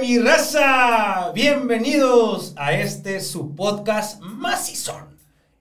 [0.00, 5.04] mi raza, bienvenidos a este su podcast Macizón.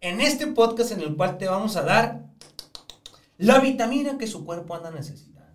[0.01, 2.23] En este podcast en el cual te vamos a dar
[3.37, 5.51] la vitamina que su cuerpo anda necesitando.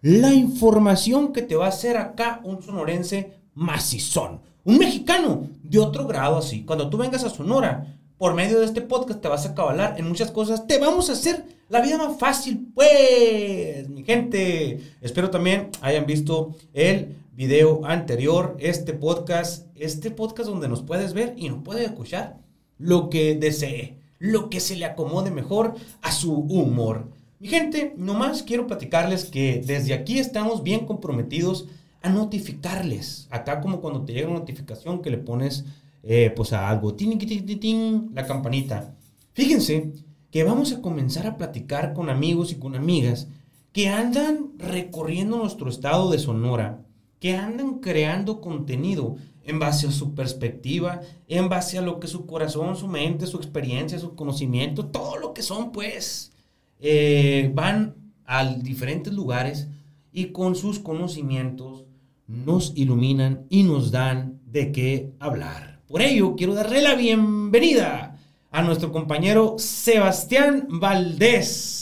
[0.00, 4.40] La información que te va a hacer acá un sonorense macizón.
[4.64, 6.64] Un mexicano de otro grado así.
[6.64, 10.08] Cuando tú vengas a Sonora, por medio de este podcast te vas a cabalar en
[10.08, 10.66] muchas cosas.
[10.66, 14.80] Te vamos a hacer la vida más fácil, pues, mi gente.
[15.02, 21.34] Espero también hayan visto el video anterior, este podcast, este podcast donde nos puedes ver
[21.36, 22.40] y nos puedes escuchar
[22.78, 27.12] lo que desee, lo que se le acomode mejor a su humor.
[27.38, 31.68] Mi gente, nomás quiero platicarles que desde aquí estamos bien comprometidos
[32.02, 33.28] a notificarles.
[33.30, 35.64] Acá como cuando te llega una notificación que le pones
[36.02, 38.96] eh, pues a algo, tin, la campanita.
[39.32, 39.92] Fíjense
[40.32, 43.28] que vamos a comenzar a platicar con amigos y con amigas
[43.72, 46.82] que andan recorriendo nuestro estado de Sonora,
[47.20, 52.26] que andan creando contenido en base a su perspectiva, en base a lo que su
[52.26, 56.32] corazón, su mente, su experiencia, su conocimiento, todo lo que son, pues,
[56.80, 57.94] eh, van
[58.26, 59.68] a diferentes lugares
[60.12, 61.84] y con sus conocimientos
[62.26, 65.80] nos iluminan y nos dan de qué hablar.
[65.88, 68.18] Por ello, quiero darle la bienvenida
[68.50, 71.77] a nuestro compañero Sebastián Valdés.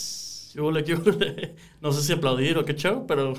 [1.81, 3.35] No sé si aplaudir o qué show, pero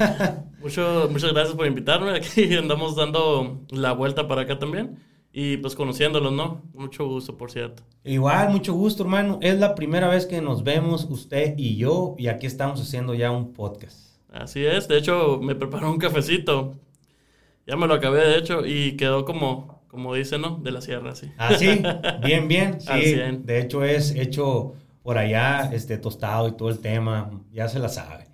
[0.60, 2.12] mucho, muchas gracias por invitarme.
[2.12, 4.98] Aquí andamos dando la vuelta para acá también.
[5.36, 6.62] Y pues conociéndolos, ¿no?
[6.74, 7.82] Mucho gusto, por cierto.
[8.04, 9.40] Igual, mucho gusto, hermano.
[9.42, 13.32] Es la primera vez que nos vemos usted y yo y aquí estamos haciendo ya
[13.32, 14.16] un podcast.
[14.32, 14.86] Así es.
[14.86, 16.74] De hecho, me preparó un cafecito.
[17.66, 20.60] Ya me lo acabé, de hecho, y quedó como, como dice, ¿no?
[20.62, 21.30] De la sierra, sí.
[21.36, 21.82] Ah, sí.
[22.24, 22.80] Bien, bien.
[22.80, 23.16] Sí.
[23.16, 24.74] De hecho, es hecho
[25.04, 27.30] por allá, este, tostado y todo el tema.
[27.52, 28.26] Ya se la sabe.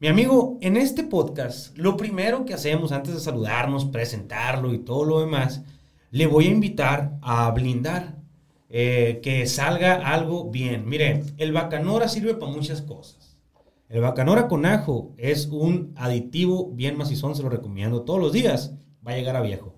[0.00, 5.04] Mi amigo, en este podcast, lo primero que hacemos antes de saludarnos, presentarlo y todo
[5.04, 5.62] lo demás
[6.10, 8.16] le voy a invitar a blindar,
[8.68, 10.88] eh, que salga algo bien.
[10.88, 13.38] Mire, el bacanora sirve para muchas cosas.
[13.88, 18.74] El bacanora con ajo es un aditivo bien macizón, se lo recomiendo todos los días,
[19.06, 19.76] va a llegar a viejo.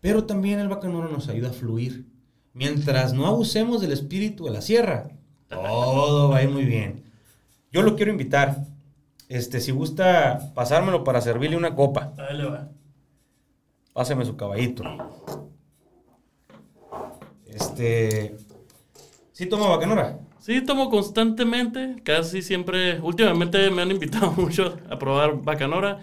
[0.00, 2.06] Pero también el bacanora nos ayuda a fluir.
[2.52, 5.17] Mientras no abusemos del espíritu de la sierra,
[5.48, 7.04] todo va a ir muy bien.
[7.72, 8.64] Yo lo quiero invitar.
[9.28, 12.12] Este, si gusta pasármelo para servirle una copa.
[12.16, 12.68] Dale, va.
[13.92, 14.84] Páseme su caballito.
[17.46, 18.36] Este.
[19.32, 20.18] ¿Sí toma bacanora?
[20.38, 21.96] Sí, tomo constantemente.
[22.04, 23.00] Casi siempre.
[23.00, 25.98] Últimamente me han invitado mucho a probar bacanora.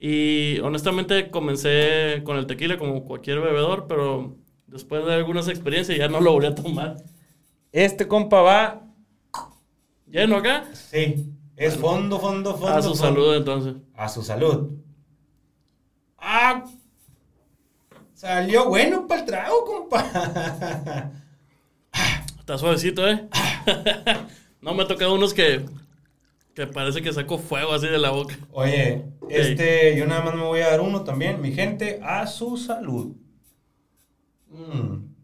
[0.00, 4.36] Y honestamente comencé con el tequila como cualquier bebedor, pero
[4.68, 6.96] después de algunas experiencias ya no lo volví a tomar.
[7.72, 8.87] Este compa va.
[10.10, 10.64] ¿Lleno acá?
[10.72, 11.32] Sí.
[11.56, 12.76] Es fondo, fondo, fondo.
[12.76, 13.74] A su salud entonces.
[13.94, 14.70] A su salud.
[16.16, 16.64] ¡Ah!
[18.14, 21.10] Salió bueno para el trago, compa.
[22.38, 23.28] Está suavecito, ¿eh?
[24.60, 25.66] no me ha tocado unos que,
[26.54, 28.36] que parece que sacó fuego así de la boca.
[28.52, 31.40] Oye, este, yo nada más me voy a dar uno también.
[31.40, 33.14] Mi gente, a su salud.
[34.48, 35.17] Mm.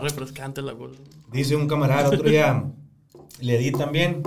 [0.00, 1.00] Refrescante la cosa.
[1.32, 2.64] Dice un camarada otro día,
[3.40, 4.22] le di también,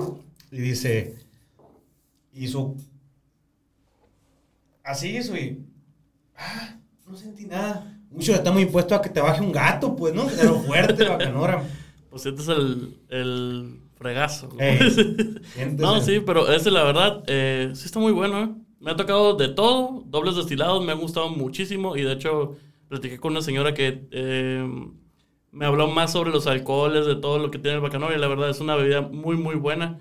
[0.51, 1.17] y dice,
[2.33, 2.75] hizo
[4.83, 5.65] así eso y.
[6.37, 7.89] Ah, no sentí nada.
[8.09, 10.25] Mucho estamos impuestos a que te baje un gato, pues, ¿no?
[10.25, 11.63] De lo fuerte, bacanora.
[12.13, 14.49] Pues sientes el, el fregazo.
[15.77, 15.99] ¿no?
[15.99, 18.49] sí, pero ese, la verdad, eh, sí está muy bueno, ¿eh?
[18.79, 22.55] Me ha tocado de todo, dobles destilados, me ha gustado muchísimo y de hecho
[22.87, 24.91] platiqué con una señora que eh,
[25.53, 28.27] me habló más sobre los alcoholes, de todo lo que tiene el bacanora y la
[28.27, 29.99] verdad es una bebida muy, muy buena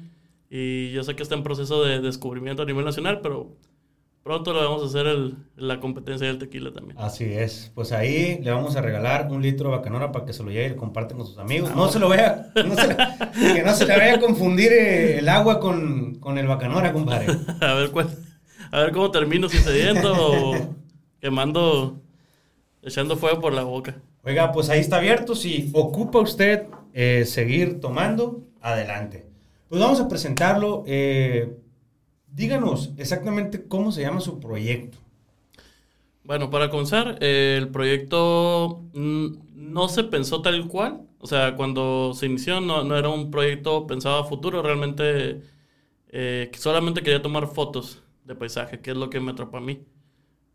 [0.50, 3.56] y yo sé que está en proceso de descubrimiento a nivel nacional, pero
[4.22, 6.96] Pronto le vamos a hacer el, la competencia del tequila también.
[6.96, 7.72] Así es.
[7.74, 10.66] Pues ahí le vamos a regalar un litro de bacanora para que se lo lleve
[10.66, 11.74] y lo comparten con sus amigos.
[11.74, 12.96] No, se lo no se
[13.54, 17.36] que no se le vaya a confundir eh, el agua con, con el bacanora, compadre.
[17.60, 18.16] a ver cuál,
[18.71, 20.77] a ver cómo termino, si sediento o
[21.21, 22.00] quemando,
[22.82, 23.96] echando fuego por la boca.
[24.24, 25.34] Oiga, pues ahí está abierto.
[25.34, 29.26] Si ocupa usted eh, seguir tomando, adelante.
[29.68, 30.84] Pues vamos a presentarlo.
[30.86, 31.56] Eh,
[32.34, 34.96] Díganos exactamente cómo se llama su proyecto.
[36.24, 41.02] Bueno, para comenzar, eh, el proyecto no se pensó tal cual.
[41.18, 45.42] O sea, cuando se inició no, era un proyecto pensado a futuro, realmente
[46.08, 49.84] eh, solamente quería tomar fotos de paisaje, que es lo que me atrapa a mí.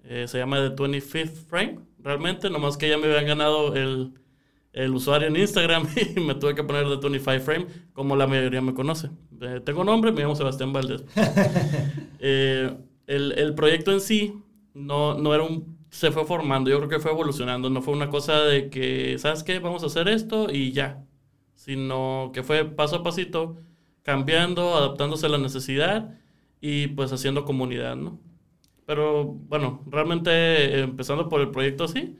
[0.03, 4.13] Se llama The 25th Frame, realmente, nomás que ya me habían ganado el,
[4.73, 8.61] el usuario en Instagram y me tuve que poner de 25 Frame, como la mayoría
[8.61, 9.09] me conoce.
[9.41, 11.03] Eh, tengo nombre, me llamo Sebastián Valdés.
[12.19, 14.33] Eh, el, el, proyecto en sí
[14.73, 15.77] no, no era un...
[15.91, 19.43] Se fue formando, yo creo que fue evolucionando, no fue una cosa de que, ¿sabes
[19.43, 19.59] qué?
[19.59, 21.05] Vamos a hacer esto y ya,
[21.53, 23.57] sino que fue paso a pasito,
[24.01, 26.17] cambiando, adaptándose a la necesidad
[26.59, 28.19] y pues haciendo comunidad, ¿no?
[28.87, 32.17] Pero bueno, realmente empezando por el proyecto así,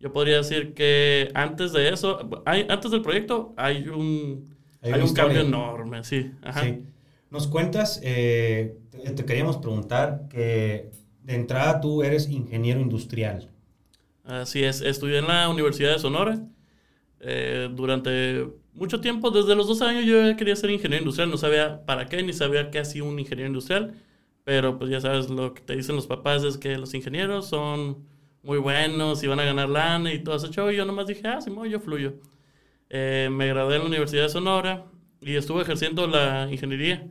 [0.00, 5.14] yo podría decir que antes de eso, hay, antes del proyecto hay un, hay, un
[5.14, 6.32] cambio enorme, sí.
[6.60, 6.84] sí.
[7.30, 10.90] Nos cuentas, eh, te queríamos preguntar que
[11.22, 13.48] de entrada tú eres ingeniero industrial.
[14.24, 16.40] Así es, estudié en la Universidad de Sonora.
[17.20, 21.84] Eh, durante mucho tiempo, desde los dos años yo quería ser ingeniero industrial, no sabía
[21.86, 23.94] para qué, ni sabía qué hacía un ingeniero industrial,
[24.48, 27.98] pero pues ya sabes, lo que te dicen los papás es que los ingenieros son
[28.42, 30.70] muy buenos y van a ganar lana y todo ese show.
[30.70, 32.14] Y yo nomás dije, ah, sí, yo fluyo.
[32.88, 34.86] Eh, me gradué en la Universidad de Sonora
[35.20, 37.06] y estuve ejerciendo la ingeniería.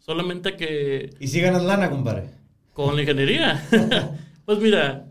[0.00, 1.10] Solamente que...
[1.20, 2.30] ¿Y si ganas lana, compadre?
[2.72, 3.64] Con la ingeniería.
[4.44, 5.06] pues mira,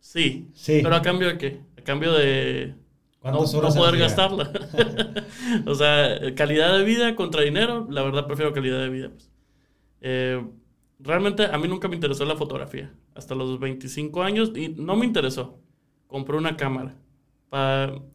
[0.00, 0.48] sí.
[0.54, 0.80] Sí.
[0.82, 1.60] Pero a cambio de qué?
[1.76, 2.72] A cambio de...
[3.22, 4.50] No, no, poder gastarla.
[5.66, 9.10] o sea, calidad de vida contra dinero, la verdad prefiero calidad de vida.
[9.10, 9.30] Pues.
[10.00, 10.42] Eh,
[11.04, 12.92] realmente a mí nunca me interesó la fotografía.
[13.14, 15.60] Hasta los 25 años y no me interesó.
[16.08, 16.96] Compré una cámara.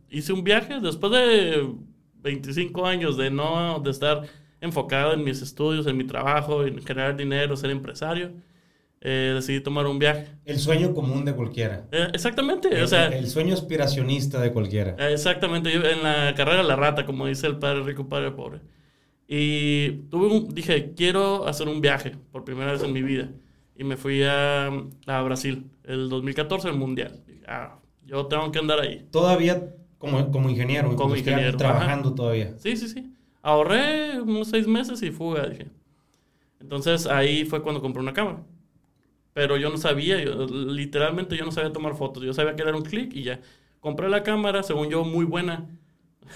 [0.10, 1.70] hice un viaje después de
[2.16, 4.24] 25 años de no de estar
[4.62, 8.32] enfocado en mis estudios, en mi trabajo, en generar dinero, ser empresario.
[9.02, 10.28] Eh, decidí tomar un viaje.
[10.44, 11.86] El sueño común de cualquiera.
[11.92, 12.68] Eh, exactamente.
[12.68, 14.96] El, o sea, el sueño aspiracionista de cualquiera.
[15.10, 15.72] exactamente.
[15.72, 18.60] Yo en la carrera la rata, como dice el padre rico, padre pobre.
[19.32, 23.30] Y tuve un, dije, quiero hacer un viaje por primera vez en mi vida.
[23.76, 24.72] Y me fui a,
[25.06, 27.22] a Brasil, el 2014, el Mundial.
[27.48, 27.78] ah,
[28.08, 29.06] yo tengo que andar ahí.
[29.12, 31.58] Todavía como, como ingeniero, como ingeniero.
[31.58, 32.58] Trabajando todavía.
[32.58, 33.14] Sí, sí, sí.
[33.44, 35.68] Ahorré unos seis meses y fuga, dije.
[36.60, 38.44] Entonces ahí fue cuando compré una cámara.
[39.34, 42.24] Pero yo no sabía, literalmente yo no sabía tomar fotos.
[42.24, 43.42] Yo sabía que era un clic y ya.
[43.80, 45.70] Compré la cámara, según yo, muy buena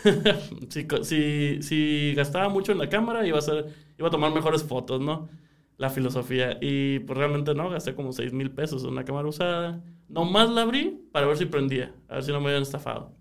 [0.69, 4.63] si, si, si, gastaba mucho en la cámara, iba a, ser, iba a tomar mejores
[4.63, 5.29] fotos, ¿no?
[5.77, 6.57] La filosofía.
[6.61, 9.83] Y pues realmente no, gasté como 6 mil pesos en una cámara usada.
[10.09, 13.11] Nomás la abrí para ver si prendía, a ver si no me habían estafado.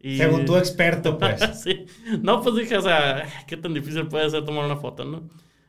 [0.00, 0.16] Y...
[0.16, 1.40] Según tu experto, pues.
[1.62, 1.84] sí.
[2.22, 5.28] No, pues dije, o sea, qué tan difícil puede ser tomar una foto, ¿no?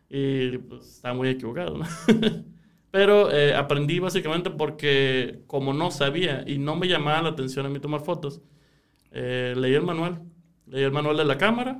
[0.09, 1.85] Y pues estaba muy equivocado, ¿no?
[2.91, 7.69] Pero eh, aprendí básicamente porque como no sabía y no me llamaba la atención a
[7.69, 8.41] mí tomar fotos,
[9.11, 10.21] eh, leí el manual,
[10.71, 11.79] leí el manual de la cámara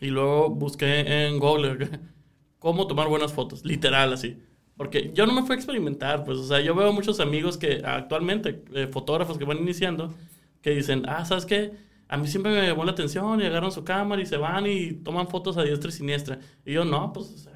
[0.00, 1.88] y luego busqué en Google
[2.58, 4.38] cómo tomar buenas fotos, literal así.
[4.76, 7.82] Porque yo no me fui a experimentar, pues, o sea, yo veo muchos amigos que
[7.84, 10.14] actualmente, eh, fotógrafos que van iniciando,
[10.60, 11.72] que dicen, ah, ¿sabes qué?
[12.08, 14.92] A mí siempre me llamó la atención y agarran su cámara y se van y
[14.92, 16.38] toman fotos a diestra y siniestra.
[16.64, 17.48] Y yo, no, pues,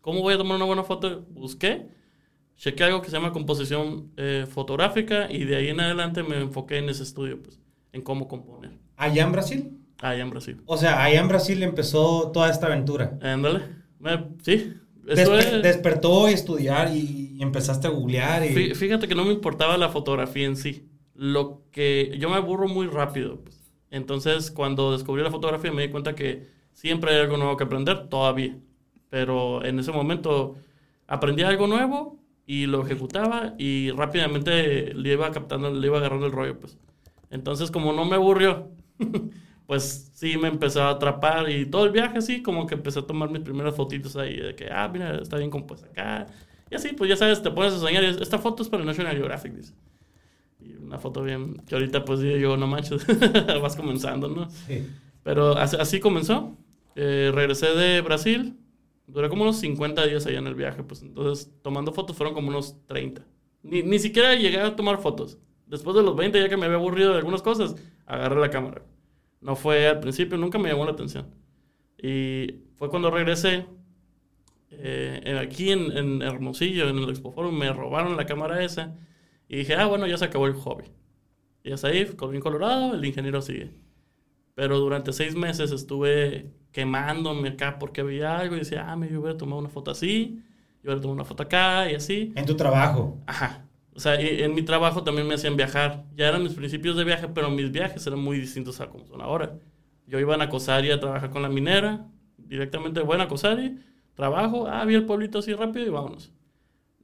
[0.00, 1.24] ¿cómo voy a tomar una buena foto?
[1.30, 1.88] Busqué,
[2.56, 6.78] chequé algo que se llama composición eh, fotográfica y de ahí en adelante me enfoqué
[6.78, 7.60] en ese estudio, pues
[7.92, 8.72] en cómo componer.
[9.00, 9.78] ¿Allá en Brasil?
[10.02, 10.60] Allá en Brasil.
[10.66, 13.18] O sea, allá en Brasil empezó toda esta aventura.
[13.22, 13.62] Ándale.
[14.42, 14.74] Sí.
[15.02, 18.44] Despertó y estudiar y, empezaste a googlear.
[18.44, 18.74] Y...
[18.74, 20.86] Fíjate que no me importaba la fotografía en sí.
[21.14, 23.40] Lo que yo me aburro muy rápido.
[23.40, 23.72] Pues.
[23.90, 28.08] Entonces, cuando descubrí la fotografía me di cuenta que siempre hay algo nuevo que aprender,
[28.08, 28.54] todavía.
[29.08, 30.56] Pero en ese momento
[31.06, 36.32] aprendí algo nuevo y lo ejecutaba y rápidamente le iba captando, le iba agarrando el
[36.32, 36.76] rollo, pues.
[37.30, 38.68] Entonces, como no me aburrió,
[39.66, 43.02] pues sí me empezó a atrapar y todo el viaje así, como que empecé a
[43.02, 46.26] tomar mis primeras fotitos ahí, de que, ah, mira, está bien compuesta acá.
[46.70, 49.16] Y así, pues ya sabes, te pones a soñar y esta foto es para National
[49.16, 49.72] Geographic, dice.
[50.60, 53.06] Y una foto bien, que ahorita pues yo, no manches,
[53.62, 54.50] vas comenzando, ¿no?
[54.50, 54.86] Sí.
[55.22, 56.56] Pero así, comenzó.
[56.96, 58.56] Eh, regresé de Brasil,
[59.06, 62.48] duré como unos 50 días allá en el viaje, pues entonces tomando fotos fueron como
[62.48, 63.24] unos 30.
[63.62, 65.38] Ni, ni siquiera llegué a tomar fotos.
[65.66, 68.82] Después de los 20, ya que me había aburrido de algunas cosas, agarré la cámara.
[69.40, 71.26] No fue al principio, nunca me llamó la atención.
[71.96, 73.66] Y fue cuando regresé,
[74.70, 78.96] eh, aquí en, en, Hermosillo, en el Expo Forum, me robaron la cámara esa.
[79.48, 80.84] Y dije, ah, bueno, ya se acabó el hobby.
[81.62, 83.72] Y hasta ahí, bien colorado, el ingeniero sigue.
[84.54, 89.30] Pero durante seis meses estuve quemándome acá porque había algo y decía, ah, me voy
[89.30, 90.42] a tomar una foto así,
[90.82, 92.32] yo voy a tomar una foto acá y así.
[92.36, 93.18] En tu trabajo.
[93.26, 93.66] Ajá.
[93.94, 96.04] O sea, en mi trabajo también me hacían viajar.
[96.16, 99.20] Ya eran mis principios de viaje, pero mis viajes eran muy distintos a como son
[99.20, 99.58] ahora.
[100.06, 102.06] Yo iba a Nacosari a trabajar con la minera,
[102.36, 103.78] directamente voy a Nacosari,
[104.14, 106.32] trabajo, ah, vi el pueblito así rápido y vámonos.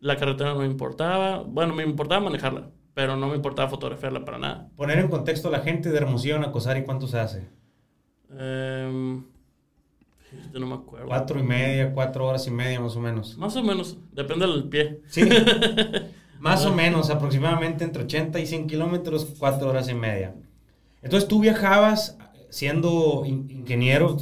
[0.01, 4.39] La carretera no me importaba, bueno, me importaba manejarla, pero no me importaba fotografiarla para
[4.39, 4.69] nada.
[4.77, 7.49] Poner en contexto a la gente de Hermosillo a y ¿cuánto se hace?
[8.33, 9.23] Eh,
[10.53, 11.07] no me acuerdo.
[11.07, 13.37] Cuatro y media, cuatro horas y media más o menos.
[13.39, 15.01] Más o menos, depende del pie.
[15.07, 15.29] Sí.
[16.41, 20.35] más o menos, aproximadamente entre 80 y 100 kilómetros, cuatro horas y media.
[21.03, 24.17] Entonces tú viajabas siendo ingeniero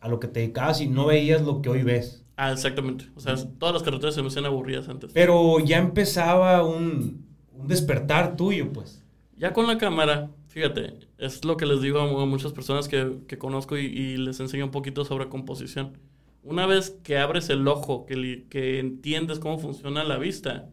[0.00, 2.24] a lo que te dedicabas y no veías lo que hoy ves.
[2.36, 3.06] Ah, exactamente.
[3.16, 5.12] O sea, todas las carreteras se me hacían aburridas antes.
[5.12, 9.02] Pero ya empezaba un, un despertar tuyo, pues.
[9.36, 13.38] Ya con la cámara, fíjate, es lo que les digo a, muchas personas que, que
[13.38, 15.98] conozco y, les enseño un poquito sobre composición.
[16.42, 20.70] Una vez que abres el ojo, que, que entiendes cómo funciona la vista,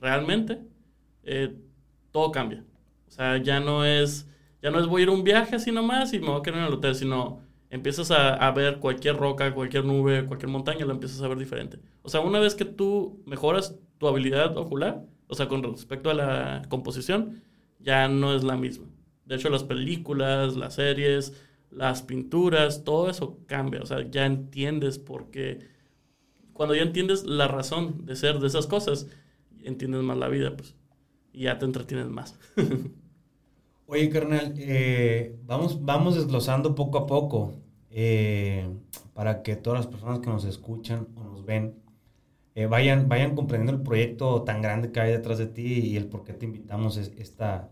[0.00, 0.60] realmente,
[1.24, 1.54] eh,
[2.10, 2.64] todo cambia.
[3.06, 4.28] O sea, ya no es,
[4.62, 6.42] ya no es voy a ir a un viaje así nomás y me voy a
[6.42, 7.40] quedar en el hotel, sino
[7.70, 11.78] empiezas a, a, ver cualquier roca, cualquier nube, cualquier montaña, la empiezas a ver diferente.
[12.02, 16.14] O sea, una vez que tú mejoras tu habilidad ocular, o sea, con respecto a
[16.14, 17.42] la composición,
[17.78, 18.86] ya no es la misma.
[19.26, 21.34] De hecho, las películas, las series,
[21.70, 23.82] las pinturas, todo eso cambia.
[23.82, 25.58] O sea, ya entiendes por qué.
[26.54, 29.08] Cuando ya entiendes la razón de ser de esas cosas,
[29.64, 30.74] entiendes más la vida, pues.
[31.32, 32.38] Y ya te entretienes más.
[33.86, 37.54] Oye, carnal, eh, vamos, vamos desglosando poco a poco
[37.90, 38.68] eh,
[39.14, 41.74] para que todas las personas que nos escuchan o nos ven
[42.54, 46.06] eh, vayan, vayan comprendiendo el proyecto tan grande que hay detrás de ti y el
[46.06, 47.70] por qué te invitamos esta,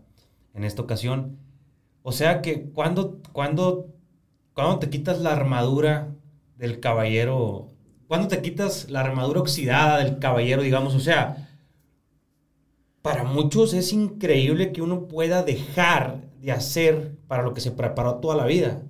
[0.53, 1.37] en esta ocasión.
[2.03, 3.93] O sea que cuando, cuando,
[4.53, 6.15] cuando te quitas la armadura
[6.57, 7.69] del caballero,
[8.07, 11.46] cuando te quitas la armadura oxidada del caballero, digamos, o sea,
[13.07, 18.15] para muchos es increíble que uno pueda dejar de hacer para lo que se preparó
[18.15, 18.81] toda la vida.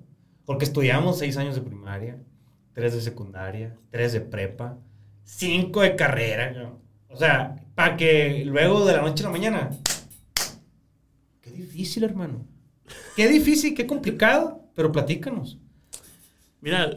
[0.44, 2.20] Porque estudiamos seis años de primaria,
[2.72, 4.76] tres de secundaria, tres de prepa,
[5.22, 6.72] cinco de carrera.
[7.08, 9.70] O sea, para que luego de la noche a la mañana.
[11.40, 12.44] Qué difícil, hermano.
[13.14, 15.60] Qué difícil, qué complicado, pero platícanos.
[16.60, 16.90] Mira,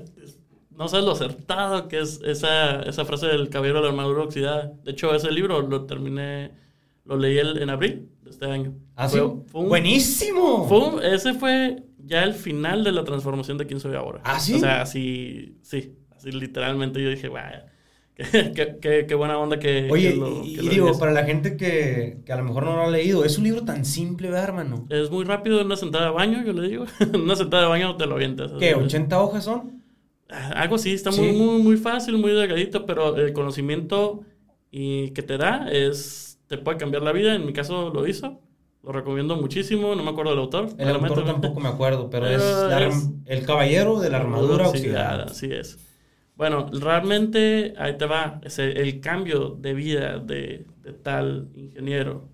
[0.71, 4.73] no sabes lo acertado que es esa, esa frase del caballero de la armadura oxidada.
[4.83, 6.59] De hecho, ese libro lo terminé,
[7.05, 8.73] lo leí en abril de este año.
[8.95, 9.19] ¿Ah, sí?
[9.51, 10.67] ¡Buenísimo!
[10.67, 14.21] Fue ese fue ya el final de la transformación de quién soy ahora.
[14.23, 14.55] ¿Ah, sí?
[14.55, 17.71] O sea, así, sí, así literalmente yo dije, vaya
[18.81, 19.87] qué, buena onda que.
[19.89, 23.37] Oye, y, digo, para la gente que, a lo mejor no lo ha leído, es
[23.37, 24.85] un libro tan simple, ¿verdad, hermano?
[24.89, 26.85] Es muy rápido, en una sentada de baño, yo le digo.
[26.99, 28.51] en una sentada de baño te lo avientas.
[28.59, 28.75] ¿Qué?
[28.75, 29.81] ¿80 hojas son?
[30.29, 34.21] Ah, algo así, está Muy, muy, muy fácil, muy delgadito, pero el conocimiento
[34.69, 36.30] y que te da es.
[36.51, 37.33] Te puede cambiar la vida.
[37.33, 38.41] En mi caso lo hizo.
[38.83, 40.69] Lo recomiendo muchísimo, no me acuerdo del autor.
[40.77, 45.25] El autor tampoco me acuerdo, pero, es, El Caballero de la Armadura Oxidada.
[45.25, 45.79] Así es.
[46.35, 50.65] Bueno, realmente ahí te va, ese, el cambio de vida de,
[51.03, 52.27] tal ingeniero.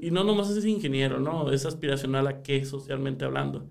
[0.00, 1.52] y no nomás es ingeniero, ¿no?
[1.52, 3.66] Es aspiracional a qué socialmente hablando.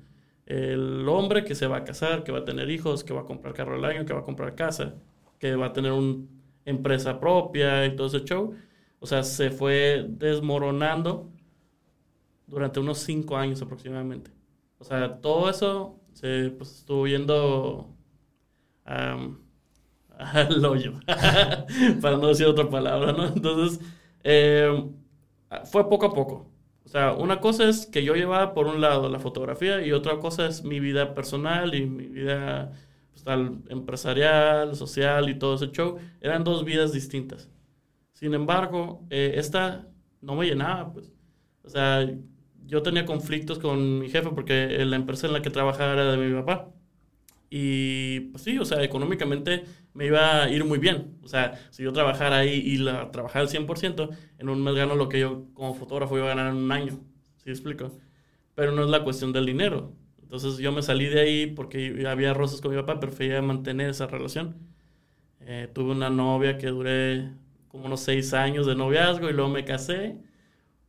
[0.46, 3.26] El hombre que se va a casar, que va a tener hijos, que va a
[3.26, 4.96] comprar carro al año, que va a comprar casa,
[5.40, 6.26] que va a tener una
[6.66, 8.56] empresa propia y todo ese show.
[9.04, 11.30] O sea, se fue desmoronando
[12.48, 14.32] durante unos cinco años aproximadamente.
[14.80, 17.94] O sea, todo eso se pues, estuvo viendo
[18.86, 20.94] al hoyo,
[22.02, 23.26] para no decir otra palabra, ¿no?
[23.28, 23.86] Entonces,
[24.24, 24.94] em,
[25.66, 26.50] fue poco a poco.
[26.86, 30.20] O sea, una cosa es que yo llevaba por un lado la fotografía y otra
[30.20, 32.72] cosa es mi vida personal y mi vida
[33.12, 33.26] pues,
[33.68, 35.98] empresarial, social y todo ese show.
[36.22, 37.50] Eran dos vidas distintas.
[38.14, 39.88] Sin embargo, eh, esta
[40.22, 41.12] no me llenaba, pues.
[41.64, 42.10] O sea,
[42.66, 46.18] yo tenía conflictos con mi jefe porque la empresa en la que trabajaba era de
[46.18, 46.72] mi papá.
[47.50, 51.18] Y pues sí, o sea, económicamente me iba a ir muy bien.
[51.24, 54.96] O sea, si yo trabajara ahí y la trabajara al 100%, en un mes gano
[54.96, 57.00] lo que yo como fotógrafo iba a ganar en un año.
[57.38, 57.92] ¿Sí explico?
[58.56, 59.94] Pero no es la cuestión del dinero.
[60.22, 64.08] Entonces yo me salí de ahí porque había rosas con mi papá, prefería mantener esa
[64.08, 64.56] relación.
[65.42, 67.32] Eh, tuve una novia que duré
[67.74, 70.20] como unos seis años de noviazgo y luego me casé,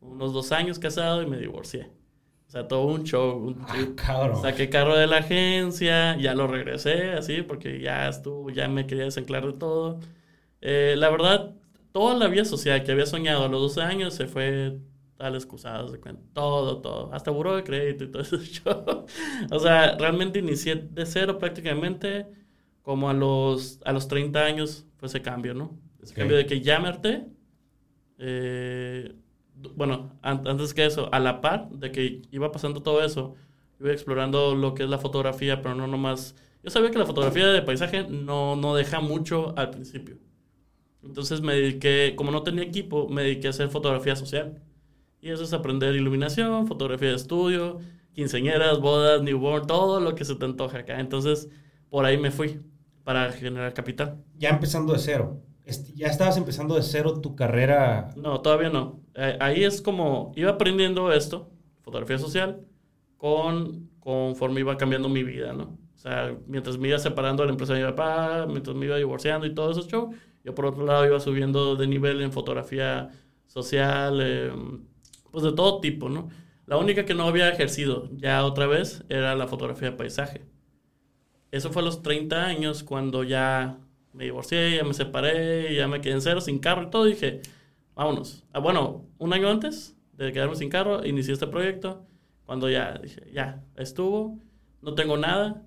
[0.00, 1.90] unos dos años casado y me divorcié.
[2.46, 3.38] O sea, todo un show.
[3.38, 3.64] Un
[4.06, 8.86] ah, Saqué carro de la agencia, ya lo regresé, así, porque ya estuvo, ya me
[8.86, 9.98] quería desenclar de todo.
[10.60, 11.54] Eh, la verdad,
[11.90, 14.78] toda la vida social que había soñado a los 12 años se fue
[15.16, 16.22] tal excusado, se cuenta.
[16.34, 17.14] Todo, todo.
[17.14, 19.06] Hasta buró de crédito y todo ese show.
[19.50, 22.26] o sea, realmente inicié de cero prácticamente
[22.82, 25.82] como a los, a los 30 años fue ese cambio, ¿no?
[26.04, 27.26] Ese cambio de que harté.
[28.18, 29.14] Eh,
[29.74, 33.34] bueno, antes que eso, a la par de que iba pasando todo eso,
[33.80, 36.36] iba explorando lo que es la fotografía, pero no nomás...
[36.62, 40.18] Yo sabía que la fotografía de paisaje no, no deja mucho al principio.
[41.02, 44.62] Entonces me dediqué, como no tenía equipo, me dediqué a hacer fotografía social.
[45.20, 47.78] Y eso es aprender iluminación, fotografía de estudio,
[48.12, 51.00] quinceañeras, bodas, newborn, todo lo que se te antoja acá.
[51.00, 51.48] Entonces,
[51.88, 52.60] por ahí me fui
[53.04, 54.22] para generar capital.
[54.36, 55.42] Ya empezando de cero.
[55.94, 58.10] ¿Ya estabas empezando de cero tu carrera?
[58.16, 59.00] No, todavía no.
[59.14, 62.66] Eh, ahí es como, iba aprendiendo esto, fotografía social,
[63.16, 65.78] con, conforme iba cambiando mi vida, ¿no?
[65.94, 68.96] O sea, mientras me iba separando de la empresa de mi papá, mientras me iba
[68.96, 70.10] divorciando y todo eso show,
[70.44, 73.08] yo por otro lado iba subiendo de nivel en fotografía
[73.46, 74.84] social, em,
[75.30, 76.28] pues de todo tipo, ¿no?
[76.66, 80.42] La única que no había ejercido ya otra vez era la fotografía de paisaje.
[81.50, 83.78] Eso fue a los 30 años cuando ya
[84.14, 87.04] me divorcié, ya me separé, ya me quedé en cero, sin carro y todo.
[87.04, 87.42] dije,
[87.94, 88.44] vámonos.
[88.52, 92.06] Ah, bueno, un año antes de quedarme sin carro, inicié este proyecto.
[92.46, 94.38] Cuando ya dije, ya, estuvo,
[94.82, 95.62] no tengo nada,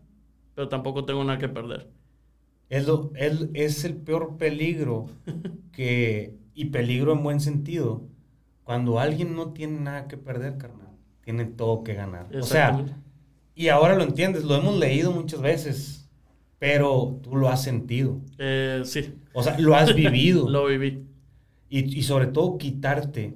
[0.56, 1.90] pero tampoco tengo nada que perder.
[2.70, 5.08] Es, lo, es el peor peligro
[5.72, 8.08] que, y peligro en buen sentido,
[8.64, 10.90] cuando alguien no tiene nada que perder, carnal,
[11.22, 12.28] tiene todo que ganar.
[12.36, 12.86] O sea,
[13.56, 16.07] y ahora lo entiendes, lo hemos leído muchas veces
[16.60, 18.20] pero tú lo has sentido.
[18.38, 19.14] Eh, sí.
[19.34, 20.50] O sea, lo has vivido.
[20.50, 21.04] lo viví.
[21.70, 23.36] Y, y, sobre todo quitarte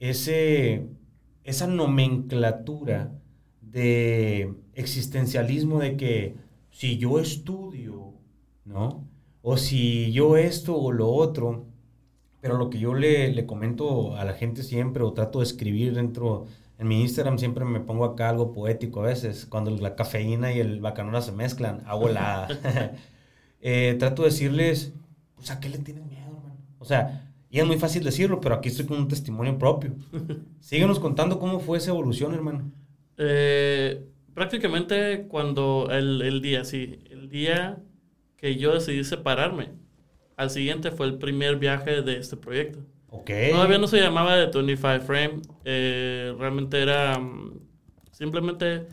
[0.00, 0.86] ese,
[1.44, 3.12] esa nomenclatura
[3.60, 6.34] de existencialismo de que
[6.70, 8.14] si yo estudio,
[8.64, 9.06] ¿no?
[9.42, 11.66] O si yo esto o lo otro,
[12.40, 15.94] pero lo que yo le, le comento a la gente siempre o trato de escribir
[15.94, 16.46] dentro
[16.82, 20.58] en mi Instagram siempre me pongo acá algo poético a veces, cuando la cafeína y
[20.58, 22.48] el bacanola se mezclan, hago la...
[23.60, 24.92] eh, trato de decirles,
[25.36, 26.56] pues a qué le tienen miedo, hermano.
[26.80, 29.94] O sea, y es muy fácil decirlo, pero aquí estoy con un testimonio propio.
[30.60, 32.72] Síguenos contando cómo fue esa evolución, hermano.
[33.16, 37.78] Eh, prácticamente cuando el, el día, sí, el día
[38.36, 39.68] que yo decidí separarme,
[40.36, 42.80] al siguiente fue el primer viaje de este proyecto.
[43.50, 45.42] Todavía no se llamaba de 25 Frame.
[45.64, 47.60] Eh, realmente era mm,
[48.10, 48.86] simplemente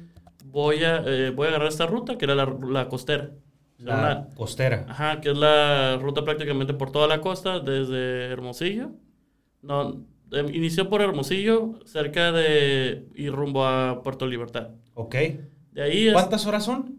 [0.45, 3.31] voy a, eh, voy a agarrar esta ruta que era la, la costera.
[3.77, 4.85] La costera.
[4.89, 8.91] Ajá, que es la ruta prácticamente por toda la costa, desde Hermosillo.
[9.61, 13.07] No, em, inició por Hermosillo, cerca de.
[13.15, 14.71] y rumbo a Puerto Libertad.
[14.95, 15.15] Ok.
[15.71, 16.98] De ahí ¿Cuántas horas son?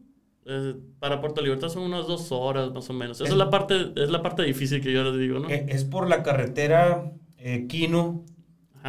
[0.52, 3.20] Eh, para Puerto Libertad son unas dos horas más o menos.
[3.20, 5.48] Esa es, la parte, es la parte difícil que yo les digo, ¿no?
[5.48, 8.24] Eh, es por la carretera eh, Quino,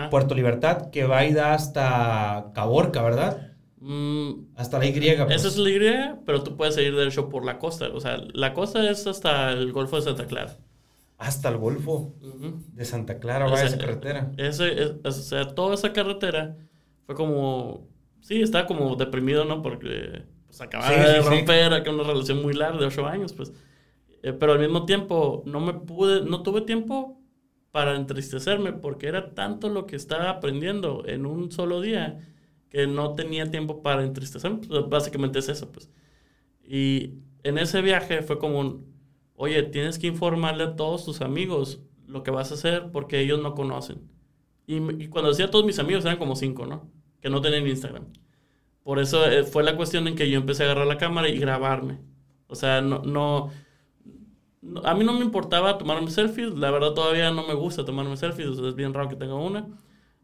[0.09, 3.51] Puerto Libertad, que va y da hasta Caborca, ¿verdad?
[3.79, 4.91] Mm, hasta la Y.
[4.91, 5.35] Pues.
[5.35, 5.79] Esa es la Y,
[6.25, 7.89] pero tú puedes seguir derecho por la costa.
[7.93, 10.57] O sea, la costa es hasta el Golfo de Santa Clara.
[11.19, 12.15] Hasta el Golfo
[12.73, 14.31] de Santa Clara va esa carretera.
[14.37, 16.57] Ese, o sea, toda esa carretera
[17.05, 17.87] fue como...
[18.21, 19.61] Sí, estaba como deprimido, ¿no?
[19.61, 23.53] Porque pues acababa de romper una relación muy larga de ocho años, pues.
[24.21, 27.21] Eh, pero al mismo tiempo no me pude, no tuve tiempo
[27.71, 32.19] para entristecerme porque era tanto lo que estaba aprendiendo en un solo día
[32.69, 34.57] que no tenía tiempo para entristecerme.
[34.67, 35.89] Pues, básicamente es eso, pues.
[36.65, 38.93] Y en ese viaje fue como un,
[39.35, 43.41] oye, tienes que informarle a todos tus amigos lo que vas a hacer porque ellos
[43.41, 44.01] no conocen.
[44.67, 46.91] Y, y cuando decía todos mis amigos eran como cinco, ¿no?
[47.21, 48.07] Que no tenían Instagram.
[48.83, 51.37] Por eso eh, fue la cuestión en que yo empecé a agarrar la cámara y
[51.37, 51.99] grabarme.
[52.47, 53.51] O sea, no, no,
[54.83, 56.53] a mí no me importaba tomarme selfies.
[56.53, 58.57] La verdad todavía no me gusta tomarme selfies.
[58.57, 59.67] es bien raro que tenga una.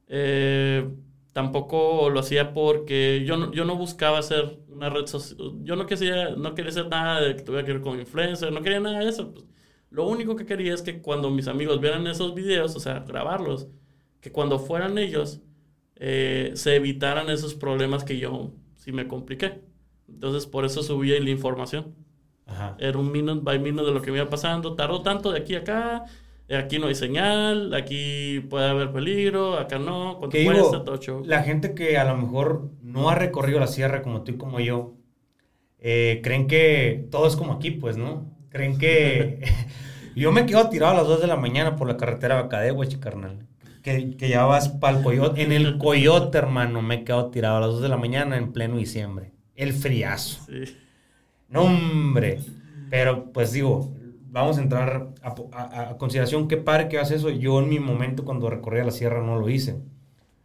[0.07, 0.89] Eh,
[1.33, 5.37] tampoco lo hacía porque yo no, yo no buscaba hacer una red social.
[5.63, 8.51] Yo no quería, no quería hacer nada de que tuviera que ver con influencer.
[8.51, 9.33] No quería nada de eso.
[9.33, 9.45] Pues.
[9.89, 13.67] lo único que quería es que cuando mis amigos vieran esos videos, o sea, grabarlos,
[14.21, 15.41] que cuando fueran ellos
[15.99, 19.61] eh, se evitaran esos problemas que yo sí me compliqué.
[20.07, 21.95] Entonces, por eso subí la información.
[22.79, 24.73] Era un minute by minute de lo que me iba pasando.
[24.75, 26.05] Tardó tanto de aquí a acá.
[26.49, 27.73] Aquí no hay señal.
[27.73, 29.57] Aquí puede haber peligro.
[29.57, 30.17] Acá no.
[30.19, 30.83] ¿Cuánto cuesta?
[30.85, 34.37] Todo La gente que a lo mejor no ha recorrido la sierra como tú y
[34.37, 34.95] como yo,
[35.79, 38.31] eh, creen que todo es como aquí, pues, ¿no?
[38.49, 39.41] Creen que.
[40.15, 43.47] yo me quedo tirado a las 2 de la mañana por la carretera Bacadegüe, carnal
[44.17, 45.41] que, ya vas para el coyote.
[45.41, 48.51] En el coyote, hermano, me he quedado tirado a las 2 de la mañana en
[48.51, 49.31] pleno diciembre.
[49.55, 50.41] El friazo.
[51.49, 52.39] No, hombre.
[52.89, 53.93] Pero pues digo,
[54.29, 57.29] vamos a entrar a, consideración qué padre que hace eso.
[57.29, 59.79] Yo en mi momento cuando recorría la sierra no lo hice.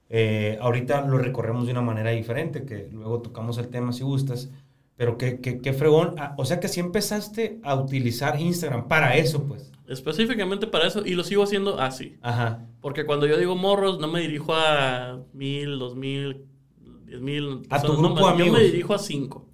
[0.08, 4.50] Eh, ahorita lo recorremos de una manera diferente, que luego tocamos el tema si gustas.
[4.96, 6.14] Pero qué, qué, qué fregón.
[6.18, 9.72] Ah, o sea que sí empezaste a utilizar Instagram para eso, pues.
[9.92, 12.16] Específicamente para eso, y lo sigo haciendo así.
[12.22, 12.66] Ajá.
[12.80, 16.46] Porque cuando yo digo morros, no me dirijo a mil, dos mil,
[17.04, 17.60] diez mil.
[17.68, 18.46] A tu grupo amigos.
[18.46, 19.46] Yo me dirijo a cinco.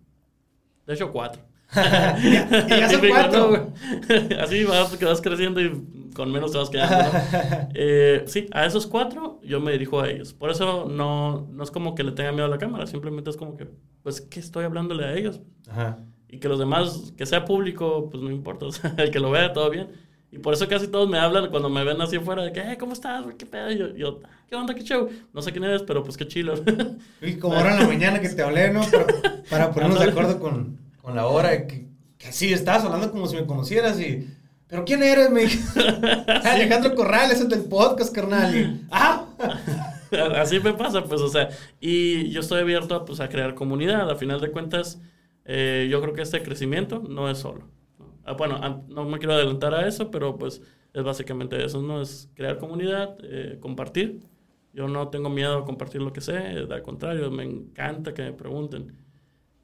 [0.86, 1.42] De hecho, cuatro.
[1.74, 3.72] y ya son cuatro.
[4.40, 6.96] así vas, vas creciendo y con menos te vas quedando.
[6.96, 7.68] ¿no?
[7.74, 10.32] Eh, sí, a esos cuatro yo me dirijo a ellos.
[10.34, 13.36] Por eso no, no es como que le tenga miedo a la cámara, simplemente es
[13.36, 13.68] como que,
[14.04, 15.40] pues, ¿qué estoy hablándole a ellos?
[15.68, 15.98] Ajá.
[16.28, 19.30] Y que los demás, que sea público, pues no importa, o sea, el que lo
[19.30, 20.07] vea, todo bien.
[20.30, 22.76] Y por eso casi todos me hablan cuando me ven así afuera de que, eh,
[22.78, 23.24] ¿cómo estás?
[23.38, 23.72] ¿Qué pedo?
[23.72, 24.74] Y yo, yo, ¿qué onda?
[24.74, 25.08] ¿Qué show?
[25.32, 26.54] No sé quién eres, pero pues qué chilo.
[27.22, 28.82] Y como ahora en la mañana que te hablé, ¿no?
[28.82, 29.06] Para,
[29.48, 31.86] para ponernos de acuerdo con, con la hora, que,
[32.18, 34.28] que sí, estabas hablando como si me conocieras y...
[34.68, 35.30] ¿Pero quién eres?
[35.30, 35.44] Me
[36.44, 38.82] Alejandro Corrales, es del podcast, carnal.
[38.90, 39.24] ¡Ah!
[40.36, 41.48] Así me pasa, pues, o sea,
[41.80, 44.10] y yo estoy abierto pues, a crear comunidad.
[44.10, 45.00] A final de cuentas,
[45.46, 47.64] eh, yo creo que este crecimiento no es solo.
[48.28, 50.60] Ah, bueno, no me quiero adelantar a eso, pero pues
[50.92, 52.02] es básicamente eso, ¿no?
[52.02, 54.20] Es crear comunidad, eh, compartir.
[54.74, 58.32] Yo no tengo miedo a compartir lo que sé, al contrario, me encanta que me
[58.34, 58.92] pregunten.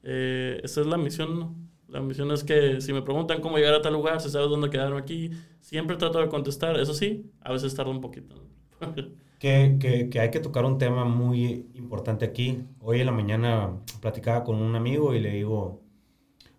[0.01, 1.69] Eh, esa es la misión.
[1.87, 4.71] La misión es que si me preguntan cómo llegar a tal lugar, si sabes dónde
[4.71, 5.29] quedarme aquí,
[5.61, 6.79] siempre trato de contestar.
[6.79, 8.35] Eso sí, a veces tarda un poquito.
[9.39, 12.63] que, que, que, hay que tocar un tema muy importante aquí.
[12.79, 15.84] Hoy en la mañana platicaba con un amigo y le digo,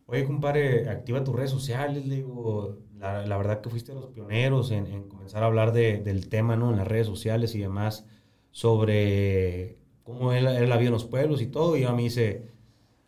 [0.06, 4.10] oye, compadre, activa tus redes sociales, le digo, la, la verdad que fuiste de los
[4.10, 6.70] pioneros en, en comenzar a hablar de, del tema, ¿no?
[6.70, 8.06] En las redes sociales y demás,
[8.50, 12.46] sobre cómo es la, vida en los pueblos y todo, y a mí dice,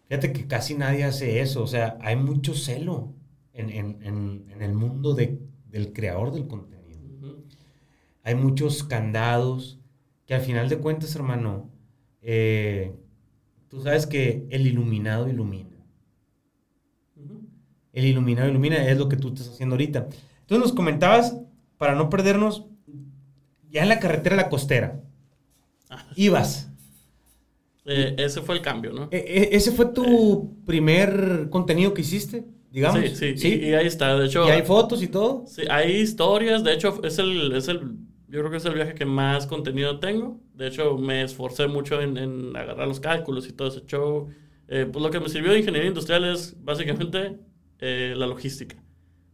[0.08, 3.14] fíjate que casi nadie hace eso, o sea, hay mucho celo
[3.52, 4.02] en, en,
[4.50, 6.78] en el mundo de, del creador del contenido.
[8.22, 9.80] Hay muchos candados
[10.26, 11.70] que al final de cuentas, hermano,
[12.20, 12.94] eh,
[13.68, 15.67] tú sabes que el iluminado ilumina
[17.98, 20.08] el iluminado ilumina, es lo que tú estás haciendo ahorita.
[20.40, 21.36] Entonces nos comentabas,
[21.76, 22.64] para no perdernos,
[23.70, 25.00] ya en la carretera la costera,
[25.90, 26.06] ah.
[26.16, 26.70] ibas.
[27.84, 29.08] Eh, ese fue el cambio, ¿no?
[29.10, 32.44] E, e, ¿Ese fue tu primer contenido que hiciste?
[32.70, 33.00] Digamos.
[33.14, 34.18] Sí, sí, Y, ahí está.
[34.18, 34.46] De hecho.
[34.46, 35.44] ¿Y hay fotos y todo?
[35.46, 36.62] Sí, hay historias.
[36.62, 37.96] De hecho, es el, es el,
[38.28, 40.38] yo creo que es el viaje que más contenido tengo.
[40.54, 44.28] De hecho, me esforcé mucho en, agarrar los cálculos y todo ese show.
[44.68, 47.38] Eh, pues lo que me sirvió de ingeniería industrial es básicamente
[47.80, 48.76] eh, la logística,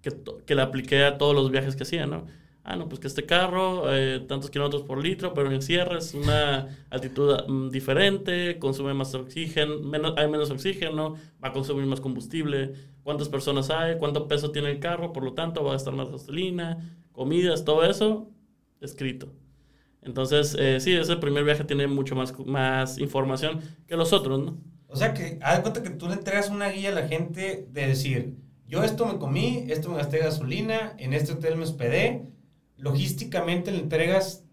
[0.03, 0.11] que,
[0.47, 2.27] que la apliqué a todos los viajes que hacía, ¿no?
[2.67, 6.15] Ah, no, pues que este carro, eh, tantos kilómetros por litro, pero en sierra es
[6.15, 12.01] una altitud mm, diferente, consume más oxígeno, menos, hay menos oxígeno, va a consumir más
[12.01, 15.93] combustible, cuántas personas hay, cuánto peso tiene el carro, por lo tanto va a gastar
[15.95, 16.79] más gasolina,
[17.13, 18.31] comidas, todo eso
[18.81, 19.29] escrito.
[20.01, 24.59] Entonces, eh, sí, ese primer viaje tiene mucho más, más información que los otros, ¿no?
[24.95, 27.87] O sea que, haz cuenta que tú le entregas una guía a la gente de
[27.89, 28.37] decir,
[28.69, 32.23] yo esto me comí, esto me gasté gasolina, en este hotel me hospedé.
[32.77, 34.45] Logísticamente le entregas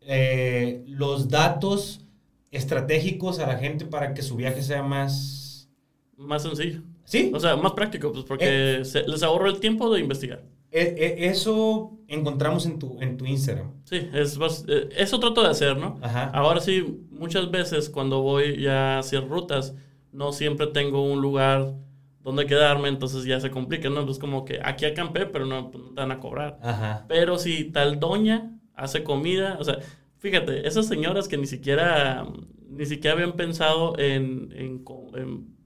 [0.00, 2.04] eh, los datos
[2.50, 5.70] estratégicos a la gente para que su viaje sea más...
[6.16, 6.82] Más sencillo.
[7.04, 7.30] ¿Sí?
[7.32, 9.04] O sea, más práctico, pues porque eh.
[9.06, 10.42] les ahorro el tiempo de investigar.
[10.70, 13.72] E, eso encontramos en tu, en tu Instagram.
[13.84, 15.98] Sí, es, eh, eso trato de hacer, ¿no?
[16.32, 19.74] Ahora sí, muchas veces cuando voy ya a hacer rutas,
[20.12, 21.74] no siempre tengo un lugar
[22.22, 24.04] donde quedarme, entonces ya se complica, ¿no?
[24.04, 27.04] Pues como que aquí acampé, pero no, pues, no te van a cobrar.
[27.08, 29.78] Pero si tal doña hace comida, o sea,
[30.18, 32.26] fíjate, esas señoras que ni siquiera,
[32.68, 35.56] ni siquiera habían pensado en, en, en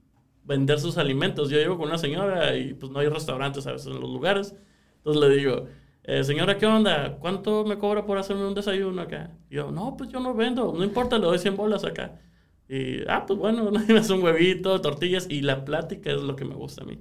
[0.43, 1.49] vender sus alimentos.
[1.49, 4.55] Yo llego con una señora y pues no hay restaurantes a veces en los lugares.
[5.03, 5.65] Entonces le digo,
[6.03, 7.17] eh, señora, ¿qué onda?
[7.19, 9.31] ¿Cuánto me cobra por hacerme un desayuno acá?
[9.49, 12.19] Y yo, no, pues yo no vendo, no importa, le doy 100 bolas acá.
[12.67, 16.45] Y, ah, pues bueno, me hace un huevito, tortillas, y la plática es lo que
[16.45, 16.99] me gusta a mí.